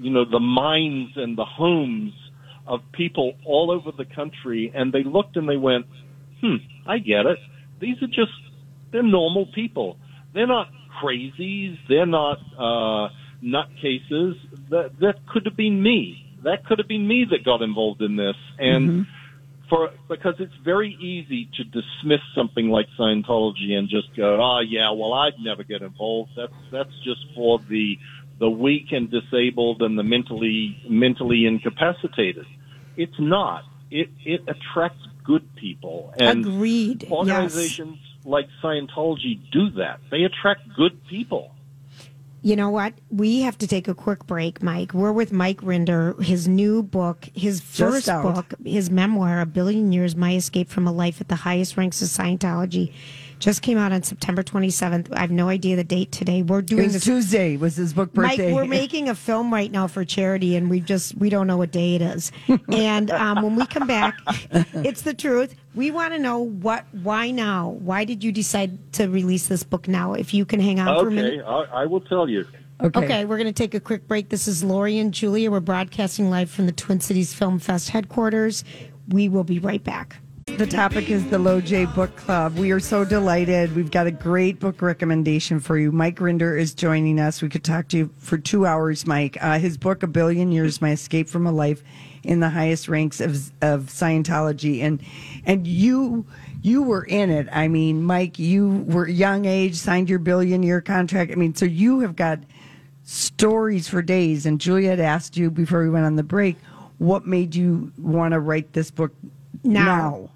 you 0.00 0.10
know 0.10 0.24
the 0.24 0.40
minds 0.40 1.12
and 1.16 1.38
the 1.38 1.44
homes 1.44 2.12
of 2.66 2.80
people 2.92 3.34
all 3.46 3.70
over 3.70 3.92
the 3.96 4.04
country 4.04 4.72
and 4.74 4.92
they 4.92 5.04
looked 5.04 5.36
and 5.36 5.48
they 5.48 5.56
went 5.56 5.86
hmm 6.40 6.56
i 6.86 6.98
get 6.98 7.26
it 7.26 7.38
these 7.80 7.96
are 8.02 8.06
just 8.06 8.32
they're 8.92 9.02
normal 9.02 9.46
people. 9.46 9.96
They're 10.34 10.46
not 10.46 10.68
crazies. 11.00 11.78
They're 11.88 12.06
not 12.06 12.38
uh, 12.58 13.10
nutcases. 13.42 14.34
That 14.70 14.98
that 15.00 15.26
could 15.26 15.46
have 15.46 15.56
been 15.56 15.82
me. 15.82 16.36
That 16.44 16.64
could 16.66 16.78
have 16.78 16.88
been 16.88 17.06
me 17.06 17.26
that 17.30 17.44
got 17.44 17.62
involved 17.62 18.02
in 18.02 18.16
this, 18.16 18.36
and. 18.58 18.88
Mm-hmm. 18.88 19.02
For, 19.68 19.88
because 20.06 20.34
it's 20.38 20.52
very 20.62 20.92
easy 21.00 21.48
to 21.56 21.64
dismiss 21.64 22.20
something 22.34 22.68
like 22.68 22.84
Scientology 22.98 23.72
and 23.72 23.88
just 23.88 24.14
go, 24.14 24.38
oh 24.38 24.60
yeah, 24.60 24.90
well 24.90 25.14
I'd 25.14 25.38
never 25.40 25.64
get 25.64 25.80
involved. 25.80 26.32
That's 26.36 26.52
that's 26.70 26.92
just 27.02 27.20
for 27.34 27.58
the 27.58 27.96
the 28.38 28.50
weak 28.50 28.88
and 28.90 29.10
disabled 29.10 29.80
and 29.80 29.98
the 29.98 30.02
mentally 30.02 30.76
mentally 30.90 31.46
incapacitated. 31.46 32.44
It's 32.98 33.18
not. 33.18 33.64
It 33.90 34.10
it 34.26 34.42
attracts 34.46 35.06
good 35.24 35.54
people 35.56 36.12
and 36.18 36.44
Agreed. 36.44 37.06
organizations 37.10 37.98
like 38.24 38.48
Scientology 38.62 39.40
do 39.50 39.70
that. 39.70 40.00
They 40.10 40.24
attract 40.24 40.62
good 40.76 41.06
people. 41.06 41.52
You 42.44 42.56
know 42.56 42.70
what? 42.70 42.94
We 43.08 43.42
have 43.42 43.56
to 43.58 43.68
take 43.68 43.86
a 43.86 43.94
quick 43.94 44.26
break, 44.26 44.64
Mike. 44.64 44.92
We're 44.92 45.12
with 45.12 45.32
Mike 45.32 45.60
Rinder. 45.60 46.20
His 46.20 46.48
new 46.48 46.82
book, 46.82 47.28
his 47.34 47.60
first 47.60 48.06
book, 48.06 48.54
his 48.64 48.90
memoir, 48.90 49.40
A 49.40 49.46
Billion 49.46 49.92
Years 49.92 50.16
My 50.16 50.34
Escape 50.34 50.68
from 50.68 50.88
a 50.88 50.92
Life 50.92 51.20
at 51.20 51.28
the 51.28 51.36
Highest 51.36 51.76
Ranks 51.76 52.02
of 52.02 52.08
Scientology, 52.08 52.92
just 53.42 53.60
came 53.60 53.76
out 53.76 53.90
on 53.90 54.04
September 54.04 54.44
27th. 54.44 55.12
I 55.12 55.20
have 55.20 55.32
no 55.32 55.48
idea 55.48 55.74
the 55.74 55.82
date 55.82 56.12
today. 56.12 56.42
We're 56.42 56.60
It 56.60 56.66
doing 56.66 56.84
was 56.84 56.92
this. 56.92 57.04
Tuesday 57.04 57.56
was 57.56 57.74
his 57.74 57.92
book 57.92 58.12
birthday. 58.12 58.52
Mike, 58.52 58.54
we're 58.54 58.64
making 58.82 59.08
a 59.08 59.16
film 59.16 59.52
right 59.52 59.70
now 59.70 59.88
for 59.88 60.04
charity, 60.04 60.54
and 60.54 60.70
we 60.70 60.78
just 60.78 61.16
we 61.16 61.28
don't 61.28 61.48
know 61.48 61.56
what 61.56 61.72
day 61.72 61.96
it 61.96 62.02
is. 62.02 62.30
And 62.68 63.10
um, 63.10 63.42
when 63.42 63.56
we 63.56 63.66
come 63.66 63.88
back, 63.88 64.14
it's 64.52 65.02
the 65.02 65.12
truth. 65.12 65.56
We 65.74 65.90
want 65.90 66.14
to 66.14 66.20
know 66.20 66.38
what, 66.38 66.86
why 66.92 67.32
now? 67.32 67.70
Why 67.70 68.04
did 68.04 68.22
you 68.22 68.30
decide 68.30 68.92
to 68.94 69.08
release 69.08 69.48
this 69.48 69.64
book 69.64 69.88
now? 69.88 70.14
If 70.14 70.32
you 70.32 70.44
can 70.44 70.60
hang 70.60 70.78
on 70.78 71.00
for 71.02 71.08
a 71.08 71.10
minute. 71.10 71.40
Okay, 71.40 71.42
I, 71.72 71.82
I 71.82 71.86
will 71.86 72.02
tell 72.02 72.28
you. 72.28 72.46
okay. 72.80 73.04
Okay, 73.04 73.24
we're 73.24 73.38
going 73.38 73.46
to 73.48 73.52
take 73.52 73.74
a 73.74 73.80
quick 73.80 74.06
break. 74.06 74.28
This 74.28 74.46
is 74.46 74.62
Lori 74.62 74.98
and 74.98 75.12
Julia. 75.12 75.50
We're 75.50 75.58
broadcasting 75.60 76.30
live 76.30 76.48
from 76.48 76.66
the 76.66 76.72
Twin 76.72 77.00
Cities 77.00 77.34
Film 77.34 77.58
Fest 77.58 77.88
headquarters. 77.88 78.62
We 79.08 79.28
will 79.28 79.44
be 79.44 79.58
right 79.58 79.82
back. 79.82 80.18
The 80.58 80.66
topic 80.70 81.10
is 81.10 81.28
the 81.28 81.38
LoJ 81.38 81.92
Book 81.94 82.14
Club. 82.14 82.56
We 82.56 82.70
are 82.72 82.78
so 82.78 83.04
delighted. 83.04 83.74
We've 83.74 83.90
got 83.90 84.06
a 84.06 84.12
great 84.12 84.60
book 84.60 84.80
recommendation 84.82 85.58
for 85.58 85.78
you. 85.78 85.90
Mike 85.90 86.18
Rinder 86.18 86.56
is 86.56 86.74
joining 86.74 87.18
us. 87.18 87.42
We 87.42 87.48
could 87.48 87.64
talk 87.64 87.88
to 87.88 87.96
you 87.96 88.10
for 88.18 88.38
two 88.38 88.66
hours, 88.66 89.06
Mike. 89.06 89.36
Uh, 89.40 89.58
his 89.58 89.76
book, 89.76 90.02
A 90.02 90.06
Billion 90.06 90.52
Years 90.52 90.80
My 90.80 90.92
Escape 90.92 91.28
from 91.28 91.46
a 91.46 91.52
Life 91.52 91.82
in 92.22 92.40
the 92.40 92.50
Highest 92.50 92.86
Ranks 92.88 93.20
of, 93.20 93.50
of 93.62 93.84
Scientology. 93.86 94.82
And, 94.82 95.02
and 95.46 95.66
you, 95.66 96.26
you 96.60 96.82
were 96.82 97.04
in 97.04 97.30
it. 97.30 97.48
I 97.50 97.66
mean, 97.66 98.02
Mike, 98.02 98.38
you 98.38 98.84
were 98.86 99.08
young 99.08 99.46
age, 99.46 99.74
signed 99.74 100.10
your 100.10 100.20
billion 100.20 100.62
year 100.62 100.80
contract. 100.80 101.32
I 101.32 101.34
mean, 101.34 101.54
so 101.54 101.64
you 101.64 102.00
have 102.00 102.14
got 102.14 102.38
stories 103.04 103.88
for 103.88 104.02
days. 104.02 104.46
And 104.46 104.60
Julia 104.60 104.90
had 104.90 105.00
asked 105.00 105.36
you 105.36 105.50
before 105.50 105.82
we 105.82 105.90
went 105.90 106.04
on 106.04 106.16
the 106.16 106.22
break, 106.22 106.56
what 106.98 107.26
made 107.26 107.54
you 107.54 107.90
want 107.98 108.32
to 108.32 108.38
write 108.38 108.74
this 108.74 108.90
book 108.90 109.12
Now. 109.64 109.84
now? 109.84 110.30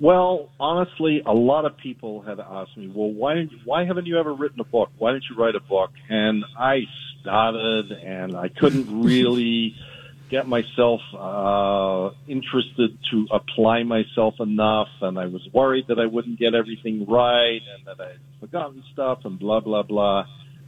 Well, 0.00 0.50
honestly, 0.58 1.22
a 1.24 1.32
lot 1.32 1.64
of 1.64 1.76
people 1.76 2.22
have 2.22 2.40
asked 2.40 2.76
me, 2.76 2.88
"Well, 2.92 3.10
why 3.10 3.34
didn't 3.34 3.52
why 3.64 3.84
haven't 3.84 4.06
you 4.06 4.18
ever 4.18 4.34
written 4.34 4.60
a 4.60 4.64
book? 4.64 4.90
Why 4.98 5.12
didn't 5.12 5.24
you 5.30 5.36
write 5.36 5.54
a 5.54 5.60
book?" 5.60 5.90
And 6.08 6.44
I 6.58 6.86
started, 7.20 7.92
and 7.92 8.36
I 8.36 8.48
couldn't 8.48 9.02
really 9.04 9.76
get 10.30 10.48
myself 10.48 11.00
uh, 11.16 12.10
interested 12.26 12.98
to 13.12 13.28
apply 13.30 13.84
myself 13.84 14.40
enough, 14.40 14.88
and 15.00 15.16
I 15.18 15.26
was 15.26 15.46
worried 15.52 15.86
that 15.88 16.00
I 16.00 16.06
wouldn't 16.06 16.40
get 16.40 16.54
everything 16.54 17.06
right, 17.06 17.60
and 17.74 17.86
that 17.86 18.00
I'd 18.00 18.18
forgotten 18.40 18.82
stuff, 18.92 19.24
and 19.24 19.38
blah 19.38 19.60
blah 19.60 19.84
blah. 19.84 20.26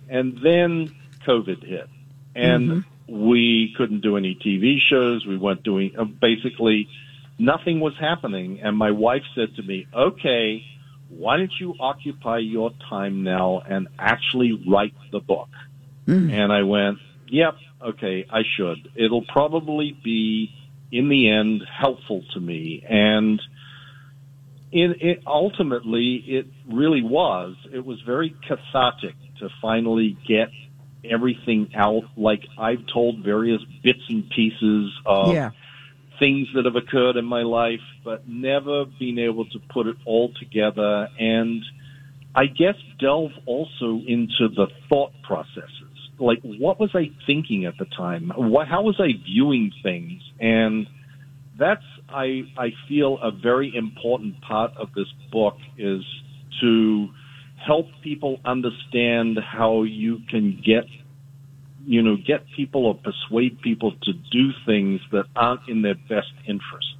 And 0.08 0.38
then 0.40 0.94
COVID 1.26 1.64
hit, 1.64 1.88
and 2.36 2.84
we 3.08 3.74
couldn't 3.76 4.02
do 4.02 4.16
any 4.16 4.36
TV 4.36 4.78
shows. 4.80 5.26
We 5.26 5.36
weren't 5.36 5.64
doing 5.64 5.92
uh, 5.98 6.04
basically 6.04 6.88
nothing 7.38 7.80
was 7.80 7.94
happening. 8.00 8.60
And 8.62 8.76
my 8.76 8.90
wife 8.90 9.22
said 9.34 9.54
to 9.56 9.62
me, 9.62 9.86
okay, 9.94 10.62
why 11.08 11.36
don't 11.36 11.52
you 11.60 11.74
occupy 11.78 12.38
your 12.38 12.72
time 12.88 13.22
now 13.22 13.60
and 13.60 13.88
actually 13.98 14.52
write 14.68 14.94
the 15.12 15.20
book? 15.20 15.48
Mm. 16.06 16.32
And 16.32 16.52
I 16.52 16.62
went, 16.62 16.98
yep, 17.28 17.54
okay, 17.84 18.26
I 18.30 18.42
should. 18.56 18.90
It'll 18.96 19.24
probably 19.24 19.96
be, 20.02 20.50
in 20.90 21.08
the 21.08 21.30
end, 21.30 21.62
helpful 21.80 22.24
to 22.34 22.40
me. 22.40 22.84
And 22.88 23.40
in, 24.72 24.94
it, 25.00 25.22
ultimately, 25.26 26.22
it 26.26 26.46
really 26.72 27.02
was. 27.02 27.56
It 27.72 27.84
was 27.84 28.00
very 28.02 28.34
cathartic 28.46 29.14
to 29.40 29.48
finally 29.60 30.16
get 30.26 30.48
everything 31.08 31.70
out. 31.74 32.02
Like 32.16 32.42
I've 32.58 32.84
told 32.92 33.22
various 33.24 33.62
bits 33.82 34.02
and 34.08 34.28
pieces 34.30 34.92
of 35.04 35.32
Yeah. 35.32 35.50
Things 36.18 36.48
that 36.54 36.64
have 36.64 36.76
occurred 36.76 37.16
in 37.16 37.24
my 37.24 37.42
life, 37.42 37.80
but 38.04 38.28
never 38.28 38.84
been 38.98 39.18
able 39.18 39.44
to 39.46 39.58
put 39.72 39.86
it 39.86 39.96
all 40.04 40.32
together 40.38 41.08
and 41.18 41.62
I 42.36 42.44
guess 42.46 42.74
delve 43.00 43.32
also 43.46 44.02
into 44.06 44.48
the 44.54 44.66
thought 44.90 45.12
processes. 45.22 45.70
Like, 46.18 46.40
what 46.42 46.78
was 46.78 46.90
I 46.94 47.10
thinking 47.26 47.64
at 47.64 47.78
the 47.78 47.86
time? 47.86 48.30
What, 48.36 48.68
how 48.68 48.82
was 48.82 48.96
I 48.98 49.12
viewing 49.24 49.72
things? 49.82 50.20
And 50.38 50.86
that's, 51.58 51.84
I, 52.10 52.42
I 52.58 52.72
feel 52.88 53.18
a 53.22 53.30
very 53.30 53.74
important 53.74 54.40
part 54.42 54.72
of 54.76 54.88
this 54.94 55.06
book 55.32 55.56
is 55.78 56.02
to 56.60 57.08
help 57.66 57.86
people 58.02 58.38
understand 58.44 59.38
how 59.38 59.84
you 59.84 60.18
can 60.30 60.62
get 60.64 60.84
you 61.86 62.02
know, 62.02 62.16
get 62.16 62.44
people 62.56 62.84
or 62.84 62.94
persuade 62.94 63.60
people 63.60 63.92
to 64.02 64.12
do 64.12 64.50
things 64.66 65.00
that 65.12 65.24
aren't 65.36 65.68
in 65.68 65.82
their 65.82 65.94
best 65.94 66.32
interests. 66.46 66.92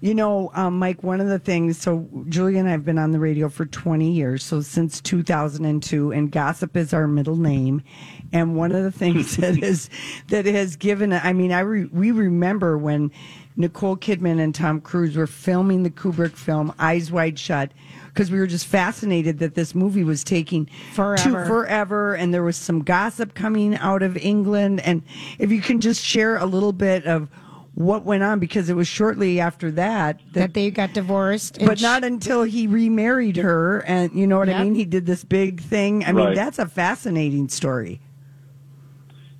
You 0.00 0.14
know, 0.14 0.50
um, 0.54 0.78
Mike, 0.78 1.02
one 1.02 1.22
of 1.22 1.28
the 1.28 1.38
things, 1.38 1.78
so 1.78 2.06
Julie 2.28 2.58
and 2.58 2.68
I 2.68 2.72
have 2.72 2.84
been 2.84 2.98
on 2.98 3.12
the 3.12 3.18
radio 3.18 3.48
for 3.48 3.64
20 3.64 4.10
years, 4.10 4.44
so 4.44 4.60
since 4.60 5.00
2002, 5.00 6.12
and 6.12 6.30
gossip 6.30 6.76
is 6.76 6.92
our 6.92 7.08
middle 7.08 7.36
name. 7.36 7.82
And 8.30 8.56
one 8.56 8.72
of 8.72 8.82
the 8.82 8.92
things 8.92 9.36
that 9.38 9.62
is, 9.62 9.88
that 10.28 10.44
has 10.44 10.76
given, 10.76 11.14
I 11.14 11.32
mean, 11.32 11.50
I 11.50 11.60
re, 11.60 11.86
we 11.86 12.10
remember 12.10 12.76
when 12.76 13.10
Nicole 13.56 13.96
Kidman 13.96 14.38
and 14.38 14.54
Tom 14.54 14.82
Cruise 14.82 15.16
were 15.16 15.26
filming 15.26 15.82
the 15.82 15.90
Kubrick 15.90 16.36
film 16.36 16.74
Eyes 16.78 17.10
Wide 17.10 17.38
Shut, 17.38 17.70
because 18.16 18.30
we 18.30 18.38
were 18.38 18.46
just 18.46 18.66
fascinated 18.66 19.40
that 19.40 19.54
this 19.54 19.74
movie 19.74 20.02
was 20.02 20.24
taking 20.24 20.70
Forever. 20.94 21.42
to 21.42 21.46
forever, 21.46 22.14
and 22.14 22.32
there 22.32 22.42
was 22.42 22.56
some 22.56 22.82
gossip 22.82 23.34
coming 23.34 23.76
out 23.76 24.02
of 24.02 24.16
England. 24.16 24.80
And 24.80 25.02
if 25.38 25.52
you 25.52 25.60
can 25.60 25.80
just 25.82 26.02
share 26.02 26.38
a 26.38 26.46
little 26.46 26.72
bit 26.72 27.04
of 27.04 27.28
what 27.74 28.04
went 28.06 28.22
on, 28.22 28.38
because 28.38 28.70
it 28.70 28.74
was 28.74 28.88
shortly 28.88 29.38
after 29.38 29.70
that 29.72 30.18
That 30.32 30.54
they 30.54 30.70
got 30.70 30.94
divorced. 30.94 31.58
but 31.62 31.78
sh- 31.78 31.82
not 31.82 32.04
until 32.04 32.42
he 32.44 32.66
remarried 32.66 33.36
her 33.36 33.80
and 33.80 34.10
you 34.14 34.26
know 34.26 34.38
what 34.38 34.48
Yep. 34.48 34.56
i 34.60 34.64
mean 34.64 34.74
he 34.74 34.86
did 34.86 35.04
this 35.04 35.24
big 35.24 35.60
thing 35.60 36.02
i 36.06 36.10
mean 36.12 36.32
that's 36.32 36.58
a 36.58 36.64
fascinating 36.64 37.50
story 37.50 38.00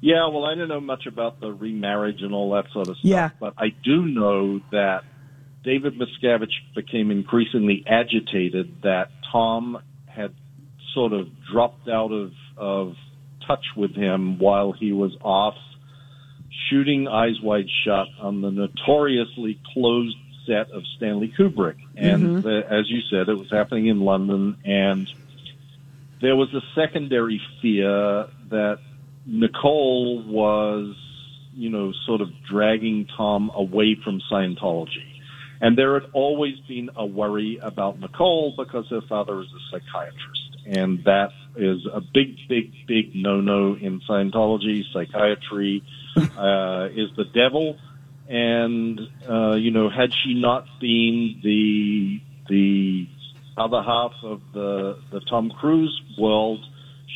Yeah, 0.02 0.28
well, 0.28 0.44
I 0.44 0.54
don't 0.54 0.68
know 0.68 0.80
much 0.80 1.06
about 1.06 1.40
the 1.40 1.50
remarriage 1.50 2.20
and 2.20 2.34
all 2.34 2.50
that 2.52 2.66
sort 2.72 2.88
of 2.88 2.96
stuff, 2.98 3.04
Yeah. 3.10 3.30
but 3.40 3.54
I 3.56 3.70
do 3.82 4.04
know 4.04 4.60
that 4.70 5.04
David 5.66 5.98
Miscavige 5.98 6.54
became 6.76 7.10
increasingly 7.10 7.84
agitated 7.88 8.82
that 8.84 9.10
Tom 9.32 9.82
had 10.06 10.32
sort 10.94 11.12
of 11.12 11.26
dropped 11.52 11.88
out 11.88 12.12
of, 12.12 12.30
of 12.56 12.94
touch 13.48 13.64
with 13.76 13.92
him 13.96 14.38
while 14.38 14.70
he 14.70 14.92
was 14.92 15.16
off 15.22 15.56
shooting 16.70 17.08
Eyes 17.08 17.40
Wide 17.42 17.66
Shut 17.84 18.06
on 18.20 18.42
the 18.42 18.50
notoriously 18.52 19.60
closed 19.74 20.16
set 20.46 20.70
of 20.70 20.84
Stanley 20.96 21.34
Kubrick. 21.36 21.78
And 21.96 22.44
the, 22.44 22.62
as 22.70 22.88
you 22.88 23.00
said, 23.10 23.28
it 23.28 23.36
was 23.36 23.50
happening 23.50 23.88
in 23.88 24.00
London, 24.02 24.56
and 24.64 25.10
there 26.20 26.36
was 26.36 26.54
a 26.54 26.60
secondary 26.76 27.40
fear 27.60 28.28
that 28.50 28.78
Nicole 29.26 30.22
was, 30.22 30.94
you 31.54 31.70
know, 31.70 31.92
sort 32.06 32.20
of 32.20 32.28
dragging 32.48 33.08
Tom 33.16 33.50
away 33.52 33.96
from 34.02 34.20
Scientology. 34.30 35.15
And 35.66 35.76
there 35.76 35.98
had 35.98 36.10
always 36.12 36.60
been 36.60 36.90
a 36.94 37.04
worry 37.04 37.58
about 37.60 37.98
Nicole 37.98 38.54
because 38.56 38.88
her 38.88 39.00
father 39.00 39.40
is 39.40 39.48
a 39.48 39.58
psychiatrist. 39.68 40.58
And 40.64 41.02
that 41.02 41.30
is 41.56 41.84
a 41.92 42.00
big, 42.00 42.36
big, 42.48 42.72
big 42.86 43.16
no-no 43.16 43.74
in 43.74 44.00
Scientology. 44.08 44.84
Psychiatry 44.92 45.82
uh, 46.16 46.88
is 46.94 47.10
the 47.16 47.24
devil. 47.34 47.78
And, 48.28 49.00
uh, 49.28 49.56
you 49.56 49.72
know, 49.72 49.90
had 49.90 50.14
she 50.14 50.34
not 50.34 50.66
been 50.80 51.40
the, 51.42 52.20
the 52.48 53.08
other 53.56 53.82
half 53.82 54.12
of 54.22 54.42
the, 54.54 55.00
the 55.10 55.18
Tom 55.18 55.50
Cruise 55.50 56.00
world, 56.16 56.64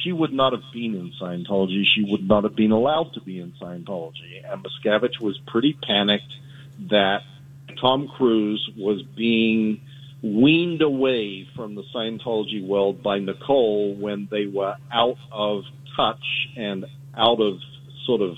she 0.02 0.10
would 0.10 0.32
not 0.32 0.54
have 0.54 0.72
been 0.72 0.96
in 0.96 1.12
Scientology. 1.22 1.84
She 1.86 2.02
would 2.02 2.26
not 2.26 2.42
have 2.42 2.56
been 2.56 2.72
allowed 2.72 3.12
to 3.12 3.20
be 3.20 3.38
in 3.38 3.52
Scientology. 3.62 4.42
And 4.44 4.64
Miscavige 4.64 5.20
was 5.20 5.38
pretty 5.46 5.78
panicked 5.80 6.34
that 6.90 7.20
Tom 7.80 8.08
Cruise 8.16 8.70
was 8.76 9.02
being 9.16 9.80
weaned 10.22 10.82
away 10.82 11.48
from 11.56 11.74
the 11.74 11.82
Scientology 11.94 12.64
world 12.66 13.02
by 13.02 13.18
Nicole 13.18 13.94
when 13.94 14.28
they 14.30 14.46
were 14.46 14.74
out 14.92 15.16
of 15.32 15.62
touch 15.96 16.48
and 16.56 16.84
out 17.16 17.40
of 17.40 17.58
sort 18.06 18.20
of 18.20 18.36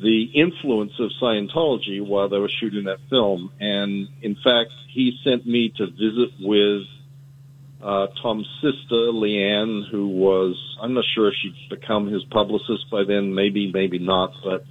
the 0.00 0.24
influence 0.34 0.92
of 1.00 1.10
Scientology 1.20 2.04
while 2.04 2.28
they 2.28 2.38
were 2.38 2.50
shooting 2.60 2.84
that 2.84 2.98
film. 3.10 3.50
And 3.58 4.08
in 4.22 4.36
fact, 4.36 4.70
he 4.92 5.18
sent 5.24 5.46
me 5.46 5.72
to 5.76 5.86
visit 5.86 6.30
with 6.40 6.82
uh, 7.82 8.06
Tom's 8.22 8.48
sister, 8.60 9.12
Leanne, 9.12 9.90
who 9.90 10.08
was, 10.08 10.56
I'm 10.80 10.94
not 10.94 11.04
sure 11.14 11.28
if 11.28 11.34
she'd 11.42 11.68
become 11.68 12.06
his 12.06 12.22
publicist 12.24 12.90
by 12.90 13.04
then, 13.04 13.34
maybe, 13.34 13.70
maybe 13.72 13.98
not, 13.98 14.32
but 14.44 14.64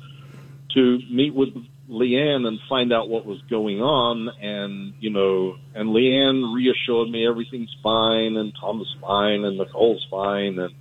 to 0.74 1.00
meet 1.10 1.34
with 1.34 1.50
Leanne 1.90 2.46
and 2.46 2.60
find 2.68 2.92
out 2.92 3.10
what 3.10 3.26
was 3.26 3.42
going 3.50 3.80
on. 3.80 4.30
And, 4.42 4.94
you 5.00 5.10
know, 5.10 5.56
and 5.74 5.90
Leanne 5.90 6.54
reassured 6.54 7.10
me 7.10 7.28
everything's 7.28 7.74
fine 7.82 8.36
and 8.36 8.54
Tom's 8.60 8.94
fine 9.02 9.46
and 9.46 9.58
Nicole's 9.58 10.06
fine. 10.12 10.60
And 10.60 10.74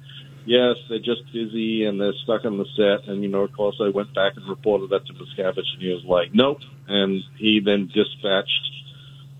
yes, 0.46 0.76
they're 0.88 0.98
just 0.98 1.25
busy 1.32 1.84
and 1.84 2.00
they're 2.00 2.16
stuck 2.25 2.44
on 2.44 2.58
the 2.58 2.66
set. 2.76 3.08
And, 3.08 3.22
you 3.22 3.28
know, 3.28 3.42
of 3.42 3.52
course 3.52 3.76
I 3.80 3.90
went 3.90 4.14
back 4.14 4.32
and 4.36 4.48
reported 4.48 4.90
that 4.90 5.06
to 5.06 5.12
Miscavige 5.12 5.75
and 5.75 5.82
he 5.82 5.88
was 5.88 6.04
like, 6.06 6.34
nope. 6.34 6.58
And 6.88 7.22
he 7.38 7.60
then 7.64 7.86
dispatched 7.86 8.72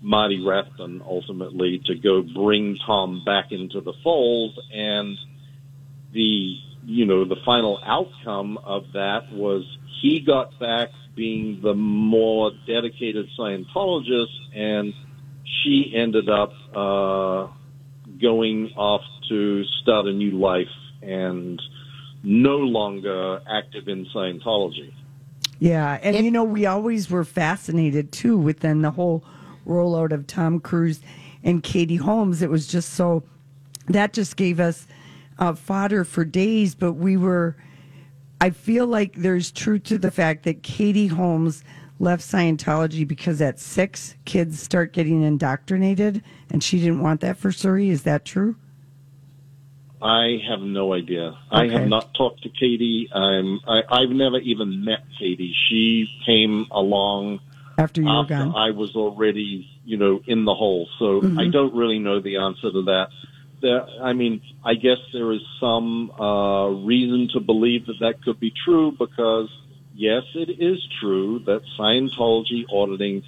Marty 0.01 0.43
Rathbun 0.45 1.01
ultimately 1.05 1.81
to 1.85 1.95
go 1.95 2.21
bring 2.21 2.77
Tom 2.85 3.23
back 3.25 3.51
into 3.51 3.81
the 3.81 3.93
fold. 4.03 4.57
And 4.73 5.17
the, 6.13 6.55
you 6.87 7.05
know, 7.05 7.25
the 7.25 7.35
final 7.43 7.79
outcome 7.85 8.57
of 8.59 8.85
that 8.93 9.29
was 9.33 9.65
he 10.01 10.21
got 10.21 10.57
back 10.57 10.87
being 11.17 11.59
the 11.61 11.73
more 11.73 12.51
dedicated 12.65 13.27
Scientologist, 13.37 14.55
and 14.55 14.93
she 15.43 15.91
ended 15.93 16.29
up 16.29 16.53
uh, 16.73 17.47
going 18.21 18.71
off 18.77 19.01
to 19.27 19.65
start 19.81 20.05
a 20.05 20.13
new 20.13 20.39
life 20.39 20.67
and 21.01 21.61
no 22.23 22.55
longer 22.55 23.41
active 23.49 23.89
in 23.89 24.05
Scientology. 24.15 24.93
Yeah, 25.59 25.99
and 26.01 26.23
you 26.23 26.31
know 26.31 26.45
we 26.45 26.65
always 26.67 27.09
were 27.09 27.25
fascinated 27.25 28.13
too 28.13 28.37
within 28.37 28.81
the 28.81 28.91
whole 28.91 29.25
rollout 29.67 30.13
of 30.13 30.25
Tom 30.25 30.61
Cruise 30.61 31.01
and 31.43 31.61
Katie 31.61 31.97
Holmes. 31.97 32.41
It 32.41 32.49
was 32.49 32.65
just 32.65 32.93
so 32.93 33.23
that 33.87 34.13
just 34.13 34.37
gave 34.37 34.61
us 34.61 34.87
uh, 35.39 35.53
fodder 35.53 36.03
for 36.03 36.25
days, 36.25 36.75
but 36.75 36.93
we 36.93 37.17
were 37.17 37.55
I 38.39 38.51
feel 38.51 38.85
like 38.85 39.15
there's 39.15 39.51
truth 39.51 39.83
to 39.85 39.97
the 39.97 40.11
fact 40.11 40.43
that 40.43 40.61
Katie 40.61 41.07
Holmes 41.07 41.63
left 41.99 42.21
Scientology 42.21 43.07
because 43.07 43.41
at 43.41 43.59
six, 43.59 44.15
kids 44.25 44.61
start 44.61 44.93
getting 44.93 45.23
indoctrinated, 45.23 46.23
and 46.51 46.63
she 46.63 46.79
didn't 46.79 47.01
want 47.01 47.21
that 47.21 47.37
for 47.37 47.49
Suri. 47.49 47.89
Is 47.89 48.03
that 48.03 48.25
true? 48.25 48.55
I 49.99 50.39
have 50.47 50.59
no 50.59 50.93
idea. 50.93 51.29
Okay. 51.29 51.37
I 51.51 51.69
have 51.69 51.87
not 51.87 52.13
talked 52.13 52.43
to 52.43 52.49
Katie. 52.49 53.09
I'm. 53.11 53.59
I, 53.67 53.81
I've 53.89 54.09
never 54.09 54.37
even 54.37 54.85
met 54.85 54.99
Katie. 55.17 55.55
She 55.67 56.07
came 56.23 56.67
along 56.69 57.39
after 57.79 58.01
you 58.03 58.09
after 58.09 58.35
were 58.35 58.43
gone. 58.43 58.55
I 58.55 58.69
was 58.71 58.95
already, 58.95 59.67
you 59.83 59.97
know, 59.97 60.21
in 60.27 60.45
the 60.45 60.53
hole. 60.53 60.87
So 60.99 61.21
mm-hmm. 61.21 61.39
I 61.39 61.47
don't 61.47 61.73
really 61.73 61.97
know 61.97 62.19
the 62.19 62.37
answer 62.37 62.71
to 62.71 62.83
that 62.83 63.09
there, 63.61 63.85
I 64.01 64.13
mean, 64.13 64.41
I 64.63 64.75
guess 64.75 64.97
there 65.13 65.31
is 65.31 65.41
some 65.59 66.11
uh, 66.11 66.67
reason 66.69 67.29
to 67.33 67.39
believe 67.39 67.87
that 67.87 67.99
that 68.01 68.23
could 68.23 68.39
be 68.39 68.51
true 68.65 68.91
because, 68.91 69.49
yes, 69.95 70.23
it 70.35 70.49
is 70.61 70.85
true 70.99 71.39
that 71.45 71.61
Scientology 71.77 72.65
auditing 72.71 73.23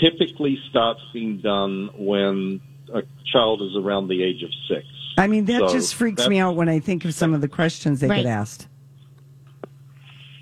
typically 0.00 0.58
starts 0.70 1.00
being 1.12 1.40
done 1.40 1.90
when 1.96 2.60
a 2.92 3.02
child 3.32 3.62
is 3.62 3.76
around 3.76 4.08
the 4.08 4.22
age 4.22 4.42
of 4.42 4.50
six. 4.68 4.86
I 5.16 5.26
mean, 5.26 5.46
that 5.46 5.60
so 5.60 5.68
just 5.68 5.94
freaks 5.94 6.28
me 6.28 6.38
out 6.38 6.54
when 6.54 6.68
I 6.68 6.78
think 6.78 7.04
of 7.04 7.12
some 7.12 7.34
of 7.34 7.40
the 7.40 7.48
questions 7.48 8.00
they 8.00 8.06
right. 8.06 8.22
get 8.22 8.30
asked. 8.30 8.68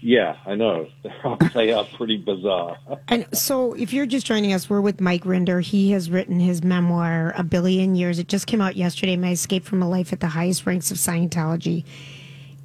Yeah, 0.06 0.36
I 0.46 0.54
know. 0.54 0.88
they 1.52 1.72
are 1.72 1.82
pretty 1.82 2.16
bizarre. 2.16 2.78
and 3.08 3.26
so, 3.36 3.72
if 3.72 3.92
you're 3.92 4.06
just 4.06 4.24
joining 4.24 4.52
us, 4.52 4.70
we're 4.70 4.80
with 4.80 5.00
Mike 5.00 5.24
Rinder. 5.24 5.60
He 5.60 5.90
has 5.90 6.12
written 6.12 6.38
his 6.38 6.62
memoir, 6.62 7.34
A 7.36 7.42
Billion 7.42 7.96
Years. 7.96 8.20
It 8.20 8.28
just 8.28 8.46
came 8.46 8.60
out 8.60 8.76
yesterday. 8.76 9.16
My 9.16 9.32
escape 9.32 9.64
from 9.64 9.82
a 9.82 9.88
life 9.88 10.12
at 10.12 10.20
the 10.20 10.28
highest 10.28 10.64
ranks 10.64 10.92
of 10.92 10.96
Scientology. 10.96 11.84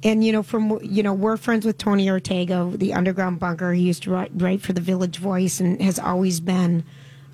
And 0.04 0.22
you 0.24 0.30
know, 0.30 0.44
from 0.44 0.78
you 0.84 1.02
know, 1.02 1.12
we're 1.12 1.36
friends 1.36 1.66
with 1.66 1.78
Tony 1.78 2.08
Ortega, 2.08 2.70
the 2.76 2.94
Underground 2.94 3.40
Bunker. 3.40 3.72
He 3.72 3.82
used 3.82 4.04
to 4.04 4.12
write, 4.12 4.30
write 4.34 4.62
for 4.62 4.72
the 4.72 4.80
Village 4.80 5.16
Voice 5.16 5.58
and 5.58 5.82
has 5.82 5.98
always 5.98 6.38
been 6.38 6.84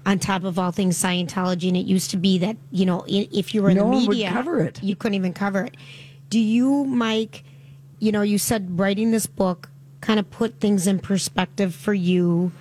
on 0.07 0.19
top 0.19 0.45
of 0.45 0.59
all 0.59 0.71
things 0.71 0.97
Scientology. 0.97 1.69
And 1.69 1.77
it 1.77 1.85
used 1.85 2.13
to 2.13 2.17
be 2.17 2.39
that 2.39 2.57
you 2.71 2.87
know, 2.87 3.05
if 3.07 3.55
you 3.55 3.63
were 3.63 3.69
in 3.69 3.77
no 3.77 3.85
the 3.85 4.09
media, 4.09 4.31
cover 4.31 4.59
it. 4.61 4.83
You 4.83 4.97
couldn't 4.97 5.17
even 5.17 5.35
cover 5.35 5.67
it. 5.67 5.77
Do 6.31 6.41
you, 6.41 6.87
Mike? 6.87 7.45
You 7.99 8.11
know, 8.11 8.23
you 8.23 8.39
said 8.39 8.79
writing 8.79 9.11
this 9.11 9.27
book 9.27 9.69
kind 10.01 10.21
of 10.21 10.31
put 10.31 10.61
things 10.61 10.87
in 10.87 10.99
perspective 10.99 11.75
for 11.75 11.95
you 11.95 12.53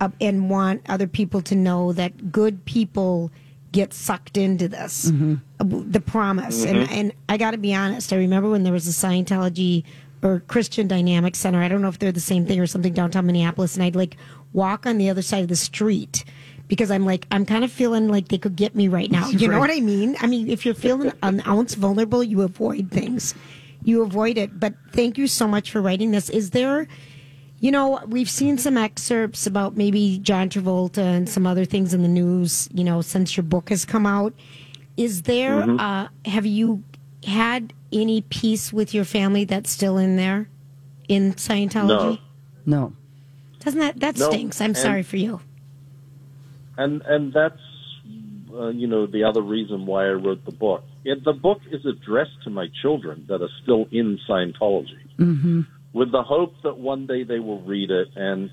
uh, 0.00 0.10
and 0.20 0.50
want 0.50 0.82
other 0.88 1.06
people 1.06 1.40
to 1.42 1.54
know 1.54 1.92
that 1.92 2.32
good 2.32 2.64
people 2.64 3.30
get 3.72 3.94
sucked 3.94 4.36
into 4.36 4.68
this 4.68 5.10
mm-hmm. 5.10 5.90
the 5.90 6.00
promise 6.00 6.64
mm-hmm. 6.64 6.76
and 6.76 6.90
and 6.90 7.12
I 7.28 7.38
got 7.38 7.52
to 7.52 7.58
be 7.58 7.74
honest 7.74 8.12
I 8.12 8.16
remember 8.16 8.50
when 8.50 8.64
there 8.64 8.72
was 8.72 8.86
a 8.86 9.06
Scientology 9.06 9.84
or 10.22 10.40
Christian 10.46 10.86
Dynamic 10.88 11.34
Center 11.34 11.62
I 11.62 11.68
don't 11.68 11.80
know 11.80 11.88
if 11.88 11.98
they're 11.98 12.12
the 12.12 12.20
same 12.20 12.44
thing 12.46 12.60
or 12.60 12.66
something 12.66 12.92
downtown 12.92 13.26
Minneapolis 13.26 13.74
and 13.74 13.82
I'd 13.82 13.96
like 13.96 14.16
walk 14.52 14.86
on 14.86 14.98
the 14.98 15.08
other 15.08 15.22
side 15.22 15.42
of 15.42 15.48
the 15.48 15.56
street 15.56 16.24
because 16.68 16.90
I'm 16.90 17.06
like 17.06 17.26
I'm 17.30 17.46
kind 17.46 17.64
of 17.64 17.72
feeling 17.72 18.08
like 18.08 18.28
they 18.28 18.38
could 18.38 18.56
get 18.56 18.74
me 18.74 18.88
right 18.88 19.10
now 19.10 19.28
you 19.30 19.48
right. 19.48 19.54
know 19.54 19.60
what 19.60 19.70
I 19.70 19.80
mean 19.80 20.16
I 20.20 20.26
mean 20.26 20.50
if 20.50 20.66
you're 20.66 20.74
feeling 20.74 21.12
an 21.22 21.42
ounce 21.46 21.74
vulnerable 21.74 22.22
you 22.22 22.42
avoid 22.42 22.90
things 22.90 23.34
you 23.84 24.02
avoid 24.02 24.38
it. 24.38 24.58
But 24.58 24.74
thank 24.92 25.18
you 25.18 25.26
so 25.26 25.46
much 25.46 25.70
for 25.70 25.80
writing 25.80 26.10
this. 26.10 26.30
Is 26.30 26.50
there, 26.50 26.86
you 27.60 27.70
know, 27.70 28.00
we've 28.06 28.30
seen 28.30 28.58
some 28.58 28.76
excerpts 28.76 29.46
about 29.46 29.76
maybe 29.76 30.18
John 30.18 30.48
Travolta 30.48 30.98
and 30.98 31.28
some 31.28 31.46
other 31.46 31.64
things 31.64 31.94
in 31.94 32.02
the 32.02 32.08
news, 32.08 32.68
you 32.72 32.84
know, 32.84 33.00
since 33.02 33.36
your 33.36 33.44
book 33.44 33.68
has 33.70 33.84
come 33.84 34.06
out. 34.06 34.34
Is 34.96 35.22
there, 35.22 35.62
mm-hmm. 35.62 35.80
uh, 35.80 36.08
have 36.26 36.46
you 36.46 36.82
had 37.24 37.72
any 37.92 38.22
peace 38.22 38.72
with 38.72 38.92
your 38.92 39.04
family 39.04 39.44
that's 39.44 39.70
still 39.70 39.96
in 39.98 40.16
there 40.16 40.48
in 41.08 41.34
Scientology? 41.34 42.18
No. 42.66 42.80
No. 42.80 42.92
Doesn't 43.60 43.80
that, 43.80 44.00
that 44.00 44.16
no. 44.18 44.28
stinks. 44.28 44.60
I'm 44.60 44.66
and, 44.66 44.76
sorry 44.76 45.02
for 45.02 45.16
you. 45.16 45.40
And, 46.76 47.02
and 47.02 47.32
that's, 47.32 47.60
uh, 48.52 48.68
you 48.68 48.86
know, 48.86 49.06
the 49.06 49.24
other 49.24 49.42
reason 49.42 49.86
why 49.86 50.06
I 50.06 50.12
wrote 50.12 50.44
the 50.44 50.52
book 50.52 50.84
it, 51.04 51.24
the 51.24 51.32
book 51.32 51.60
is 51.70 51.84
addressed 51.84 52.42
to 52.44 52.50
my 52.50 52.66
children 52.80 53.26
that 53.28 53.42
are 53.42 53.50
still 53.62 53.86
in 53.90 54.18
Scientology, 54.28 55.08
mm-hmm. 55.18 55.62
with 55.92 56.12
the 56.12 56.22
hope 56.22 56.54
that 56.62 56.78
one 56.78 57.06
day 57.06 57.24
they 57.24 57.40
will 57.40 57.60
read 57.62 57.90
it. 57.90 58.08
And 58.14 58.50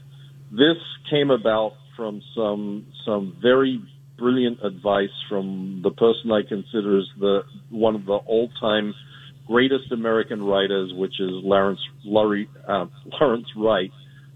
this 0.52 0.78
came 1.10 1.30
about 1.30 1.74
from 1.96 2.22
some 2.36 2.88
some 3.06 3.38
very 3.42 3.82
brilliant 4.18 4.64
advice 4.64 5.14
from 5.30 5.82
the 5.84 5.92
person 5.92 6.32
I 6.32 6.42
consider 6.42 7.00
as 7.00 7.06
the 7.20 7.44
one 7.70 7.96
of 7.96 8.06
the 8.06 8.14
all 8.14 8.50
time 8.60 8.94
greatest 9.48 9.92
American 9.92 10.44
writers, 10.44 10.92
which 10.94 11.20
is 11.20 11.30
Lawrence 11.32 11.80
Laurie, 12.04 12.50
uh, 12.68 12.86
Lawrence 13.20 13.48
Wright, 13.56 13.92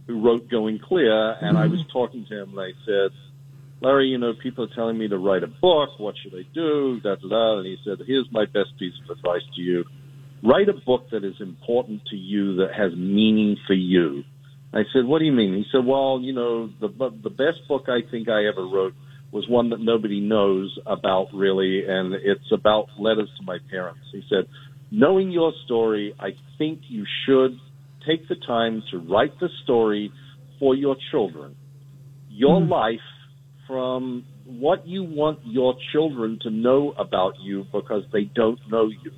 who 0.08 0.21
wrote 0.21 0.49
Going 0.49 0.80
Clear. 0.80 1.32
And 1.34 1.56
mm-hmm. 1.56 1.58
I 1.58 1.67
was 1.67 1.84
talking 1.91 2.26
to 2.30 2.43
him, 2.43 2.58
and 2.58 2.60
I 2.60 2.71
said 2.86 3.12
Larry, 3.84 4.08
you 4.08 4.17
know, 4.17 4.32
people 4.41 4.63
are 4.63 4.74
telling 4.74 4.98
me 4.98 5.10
to 5.10 5.17
write 5.17 5.43
a 5.43 5.48
book. 5.48 6.00
What 6.00 6.15
should 6.24 6.34
I 6.34 6.43
do? 6.54 7.02
Da, 7.02 7.15
da, 7.15 7.28
da. 7.28 7.58
And 7.58 7.67
he 7.67 7.76
said, 7.84 7.98
here's 8.08 8.28
my 8.32 8.46
best 8.46 8.69
piece 8.80 8.93
of 9.04 9.17
advice 9.17 9.41
to 9.58 9.62
you. 9.62 9.84
Write 10.41 10.69
a 10.69 10.74
book 10.74 11.10
that 11.12 11.26
is 11.26 11.36
important 11.41 12.02
to 12.10 12.15
you, 12.15 12.56
that 12.56 12.74
has 12.74 12.96
meaning 12.96 13.58
for 13.67 13.74
you. 13.74 14.24
I 14.74 14.84
said, 14.93 15.04
what 15.04 15.19
do 15.19 15.26
you 15.26 15.34
mean? 15.34 15.54
He 15.54 15.65
said, 15.69 15.86
well, 15.86 16.19
you 16.22 16.32
know, 16.32 16.69
the, 16.80 16.88
the 17.24 17.30
best 17.30 17.67
book 17.67 17.86
I 17.89 18.10
think 18.10 18.30
I 18.30 18.48
ever 18.48 18.65
wrote 18.65 18.93
was 19.34 19.50
one 19.50 19.69
that 19.72 19.82
nobody 19.82 20.22
knows 20.22 20.78
about 20.86 21.28
really, 21.34 21.84
and 21.86 22.13
it's 22.13 22.52
about 22.54 22.88
letters 22.98 23.30
to 23.38 23.46
my 23.46 23.58
parents. 23.69 24.02
He 24.13 24.24
said, 24.30 24.48
knowing 24.91 25.30
your 25.30 25.52
story, 25.65 26.15
I 26.19 26.30
think 26.58 26.80
you 26.88 27.06
should 27.26 27.60
take 28.08 28.30
the 28.30 28.36
time 28.48 28.82
to 28.91 28.98
write 28.98 29.38
the 29.41 29.50
story 29.63 30.12
for 30.58 30.74
your 30.74 30.96
children. 31.12 31.56
Your 32.30 32.62
mm-hmm. 32.62 32.72
life 32.72 33.00
from 33.67 34.26
what 34.45 34.88
you 34.88 35.04
want 35.04 35.39
your 35.45 35.76
children 35.91 36.39
to 36.41 36.49
know 36.49 36.91
about 36.97 37.39
you 37.39 37.65
because 37.71 38.04
they 38.12 38.26
don't 38.26 38.60
know 38.69 38.88
you 38.88 39.12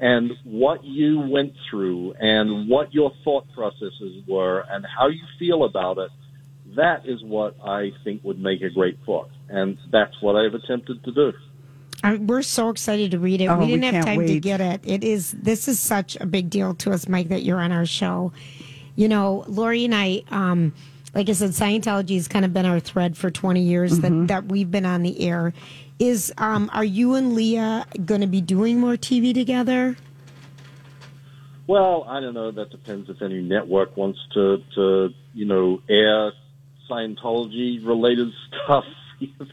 and 0.00 0.32
what 0.44 0.84
you 0.84 1.20
went 1.20 1.52
through 1.68 2.14
and 2.14 2.68
what 2.68 2.94
your 2.94 3.12
thought 3.24 3.46
processes 3.52 4.22
were 4.26 4.60
and 4.70 4.86
how 4.86 5.08
you 5.08 5.22
feel 5.38 5.64
about 5.64 5.98
it. 5.98 6.10
That 6.76 7.06
is 7.06 7.22
what 7.24 7.56
I 7.64 7.92
think 8.04 8.22
would 8.24 8.38
make 8.38 8.62
a 8.62 8.70
great 8.70 9.04
book. 9.04 9.30
And 9.48 9.78
that's 9.90 10.20
what 10.20 10.36
I've 10.36 10.54
attempted 10.54 11.02
to 11.04 11.12
do. 11.12 11.32
we're 12.20 12.42
so 12.42 12.68
excited 12.68 13.10
to 13.10 13.18
read 13.18 13.40
it. 13.40 13.46
Oh, 13.46 13.58
we 13.58 13.66
didn't 13.66 13.80
we 13.80 13.86
have 13.96 14.04
time 14.04 14.18
wait. 14.18 14.26
to 14.28 14.40
get 14.40 14.60
it. 14.60 14.82
It 14.84 15.02
is 15.02 15.32
this 15.32 15.66
is 15.66 15.80
such 15.80 16.16
a 16.20 16.26
big 16.26 16.50
deal 16.50 16.74
to 16.74 16.92
us, 16.92 17.08
Mike, 17.08 17.28
that 17.28 17.42
you're 17.42 17.60
on 17.60 17.72
our 17.72 17.86
show. 17.86 18.32
You 18.94 19.08
know, 19.08 19.44
Lori 19.48 19.84
and 19.84 19.94
I 19.94 20.22
um, 20.30 20.74
like 21.14 21.28
I 21.28 21.32
said, 21.32 21.50
Scientology 21.50 22.14
has 22.16 22.28
kind 22.28 22.44
of 22.44 22.52
been 22.52 22.66
our 22.66 22.80
thread 22.80 23.16
for 23.16 23.30
20 23.30 23.60
years 23.62 23.98
Mm-hmm. 23.98 24.26
that, 24.26 24.28
that 24.28 24.44
we've 24.46 24.70
been 24.70 24.86
on 24.86 25.02
the 25.02 25.20
air. 25.20 25.52
Is 25.98 26.32
um, 26.38 26.70
are 26.72 26.84
you 26.84 27.14
and 27.14 27.34
Leah 27.34 27.86
going 28.04 28.20
to 28.20 28.26
be 28.28 28.40
doing 28.40 28.78
more 28.78 28.94
TV 28.94 29.34
together? 29.34 29.96
Well, 31.66 32.04
I 32.08 32.20
don't 32.20 32.34
know. 32.34 32.50
That 32.50 32.70
depends 32.70 33.10
if 33.10 33.20
any 33.20 33.42
network 33.42 33.96
wants 33.96 34.18
to, 34.34 34.62
to 34.74 35.08
you 35.34 35.44
know, 35.44 35.82
air 35.88 36.32
Scientology 36.88 37.84
related 37.86 38.28
stuff. 38.64 38.84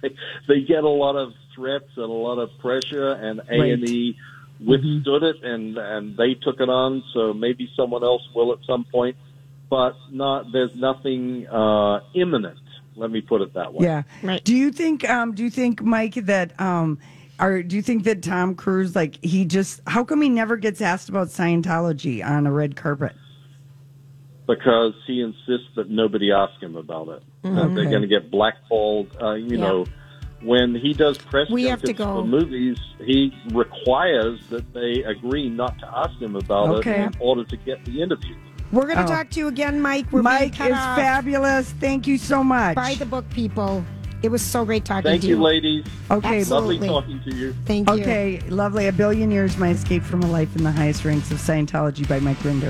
they, 0.01 0.15
they 0.47 0.61
get 0.61 0.83
a 0.83 0.89
lot 0.89 1.15
of 1.15 1.33
threats 1.55 1.89
and 1.95 2.05
a 2.05 2.07
lot 2.07 2.37
of 2.39 2.49
pressure, 2.59 3.11
and 3.11 3.41
A 3.49 3.59
Right. 3.59 3.71
and 3.73 3.89
E 3.89 4.15
withstood 4.63 5.23
it, 5.23 5.43
and 5.43 5.77
and 5.77 6.15
they 6.15 6.35
took 6.35 6.61
it 6.61 6.69
on. 6.69 7.03
So 7.13 7.33
maybe 7.33 7.69
someone 7.75 8.03
else 8.03 8.21
will 8.33 8.53
at 8.53 8.59
some 8.65 8.85
point, 8.85 9.17
but 9.69 9.93
not. 10.12 10.51
There's 10.51 10.75
nothing 10.75 11.47
uh, 11.47 11.99
imminent. 12.13 12.60
Let 12.95 13.12
me 13.12 13.21
put 13.21 13.41
it 13.41 13.54
that 13.54 13.73
way. 13.73 13.86
Yeah. 13.86 14.04
Right. 14.23 14.43
Do 14.43 14.56
you 14.56 14.71
think 14.71 15.08
um 15.10 15.34
do 15.36 15.43
you 15.43 15.49
think 15.49 15.82
Mike 15.82 16.13
that 16.15 16.60
um 16.62 16.97
or 17.39 17.62
do 17.62 17.75
you 17.75 17.82
think 17.82 18.06
that 18.06 18.23
Tom 18.23 18.56
Cruise 18.56 18.95
like 18.95 19.21
he 19.23 19.43
just 19.43 19.82
how 19.86 20.06
come 20.06 20.21
he 20.21 20.30
never 20.30 20.56
gets 20.56 20.80
asked 20.82 21.10
about 21.10 21.28
Scientology 21.28 22.25
on 22.25 22.47
a 22.47 22.51
red 22.51 22.75
carpet? 22.75 23.13
because 24.47 24.93
he 25.08 25.21
insists 25.21 25.73
that 25.75 25.89
nobody 25.89 26.32
ask 26.32 26.62
him 26.62 26.75
about 26.75 27.10
it. 27.10 27.23
That 27.41 27.51
they're 27.56 27.65
Okay. 27.84 27.89
going 27.89 28.04
to 28.04 28.08
get 28.08 28.30
blackballed. 28.30 29.08
Uh, 29.19 29.34
you 29.34 29.45
Mm-hmm. 29.45 29.54
Yeah. 29.56 29.60
know, 29.60 29.86
when 30.43 30.75
he 30.75 30.93
does 30.93 31.17
press 31.17 31.49
We 31.49 31.63
have 31.63 31.82
to 31.82 31.93
go. 31.93 32.21
for 32.21 32.28
movies, 32.28 32.78
he 32.99 33.34
requires 33.51 34.39
that 34.49 34.71
they 34.73 35.01
agree 35.04 35.49
not 35.49 35.80
to 35.80 35.88
ask 35.97 36.19
him 36.21 36.36
about 36.36 36.69
Okay. 36.75 37.06
it 37.06 37.15
in 37.15 37.19
order 37.19 37.43
to 37.45 37.58
get 37.58 37.84
the 37.86 38.04
interview. 38.04 38.36
We're 38.75 38.83
going 38.88 38.97
to 38.97 39.03
Oh. 39.05 39.07
talk 39.07 39.29
to 39.31 39.39
you 39.39 39.47
again, 39.47 39.81
Mike. 39.81 40.05
We're 40.11 40.21
Mike 40.21 40.59
is 40.59 40.71
off. 40.73 40.97
fabulous. 40.97 41.69
Thank 41.79 42.07
you 42.07 42.17
so 42.17 42.43
much. 42.43 42.75
Buy 42.75 42.95
the 42.95 43.05
book, 43.05 43.27
people. 43.29 43.85
It 44.21 44.29
was 44.29 44.41
so 44.41 44.65
great 44.65 44.83
talking 44.85 45.09
Thank 45.11 45.21
to 45.21 45.27
you. 45.27 45.35
Thank 45.35 45.39
you, 45.39 45.43
ladies. 45.43 45.85
okay. 46.11 46.39
Absolutely. 46.39 46.89
Lovely 46.89 47.13
talking 47.15 47.31
to 47.31 47.35
you. 47.38 47.55
Thank 47.65 47.88
you. 47.89 47.95
Okay, 47.95 48.41
lovely. 48.49 48.88
A 48.88 48.91
billion 48.91 49.31
years, 49.31 49.55
my 49.57 49.69
escape 49.69 50.03
from 50.03 50.23
a 50.23 50.27
life 50.27 50.55
in 50.55 50.63
the 50.63 50.71
highest 50.71 51.05
ranks 51.05 51.31
of 51.31 51.38
Scientology 51.38 52.07
by 52.07 52.19
Mike 52.19 52.39
Rinder. 52.39 52.63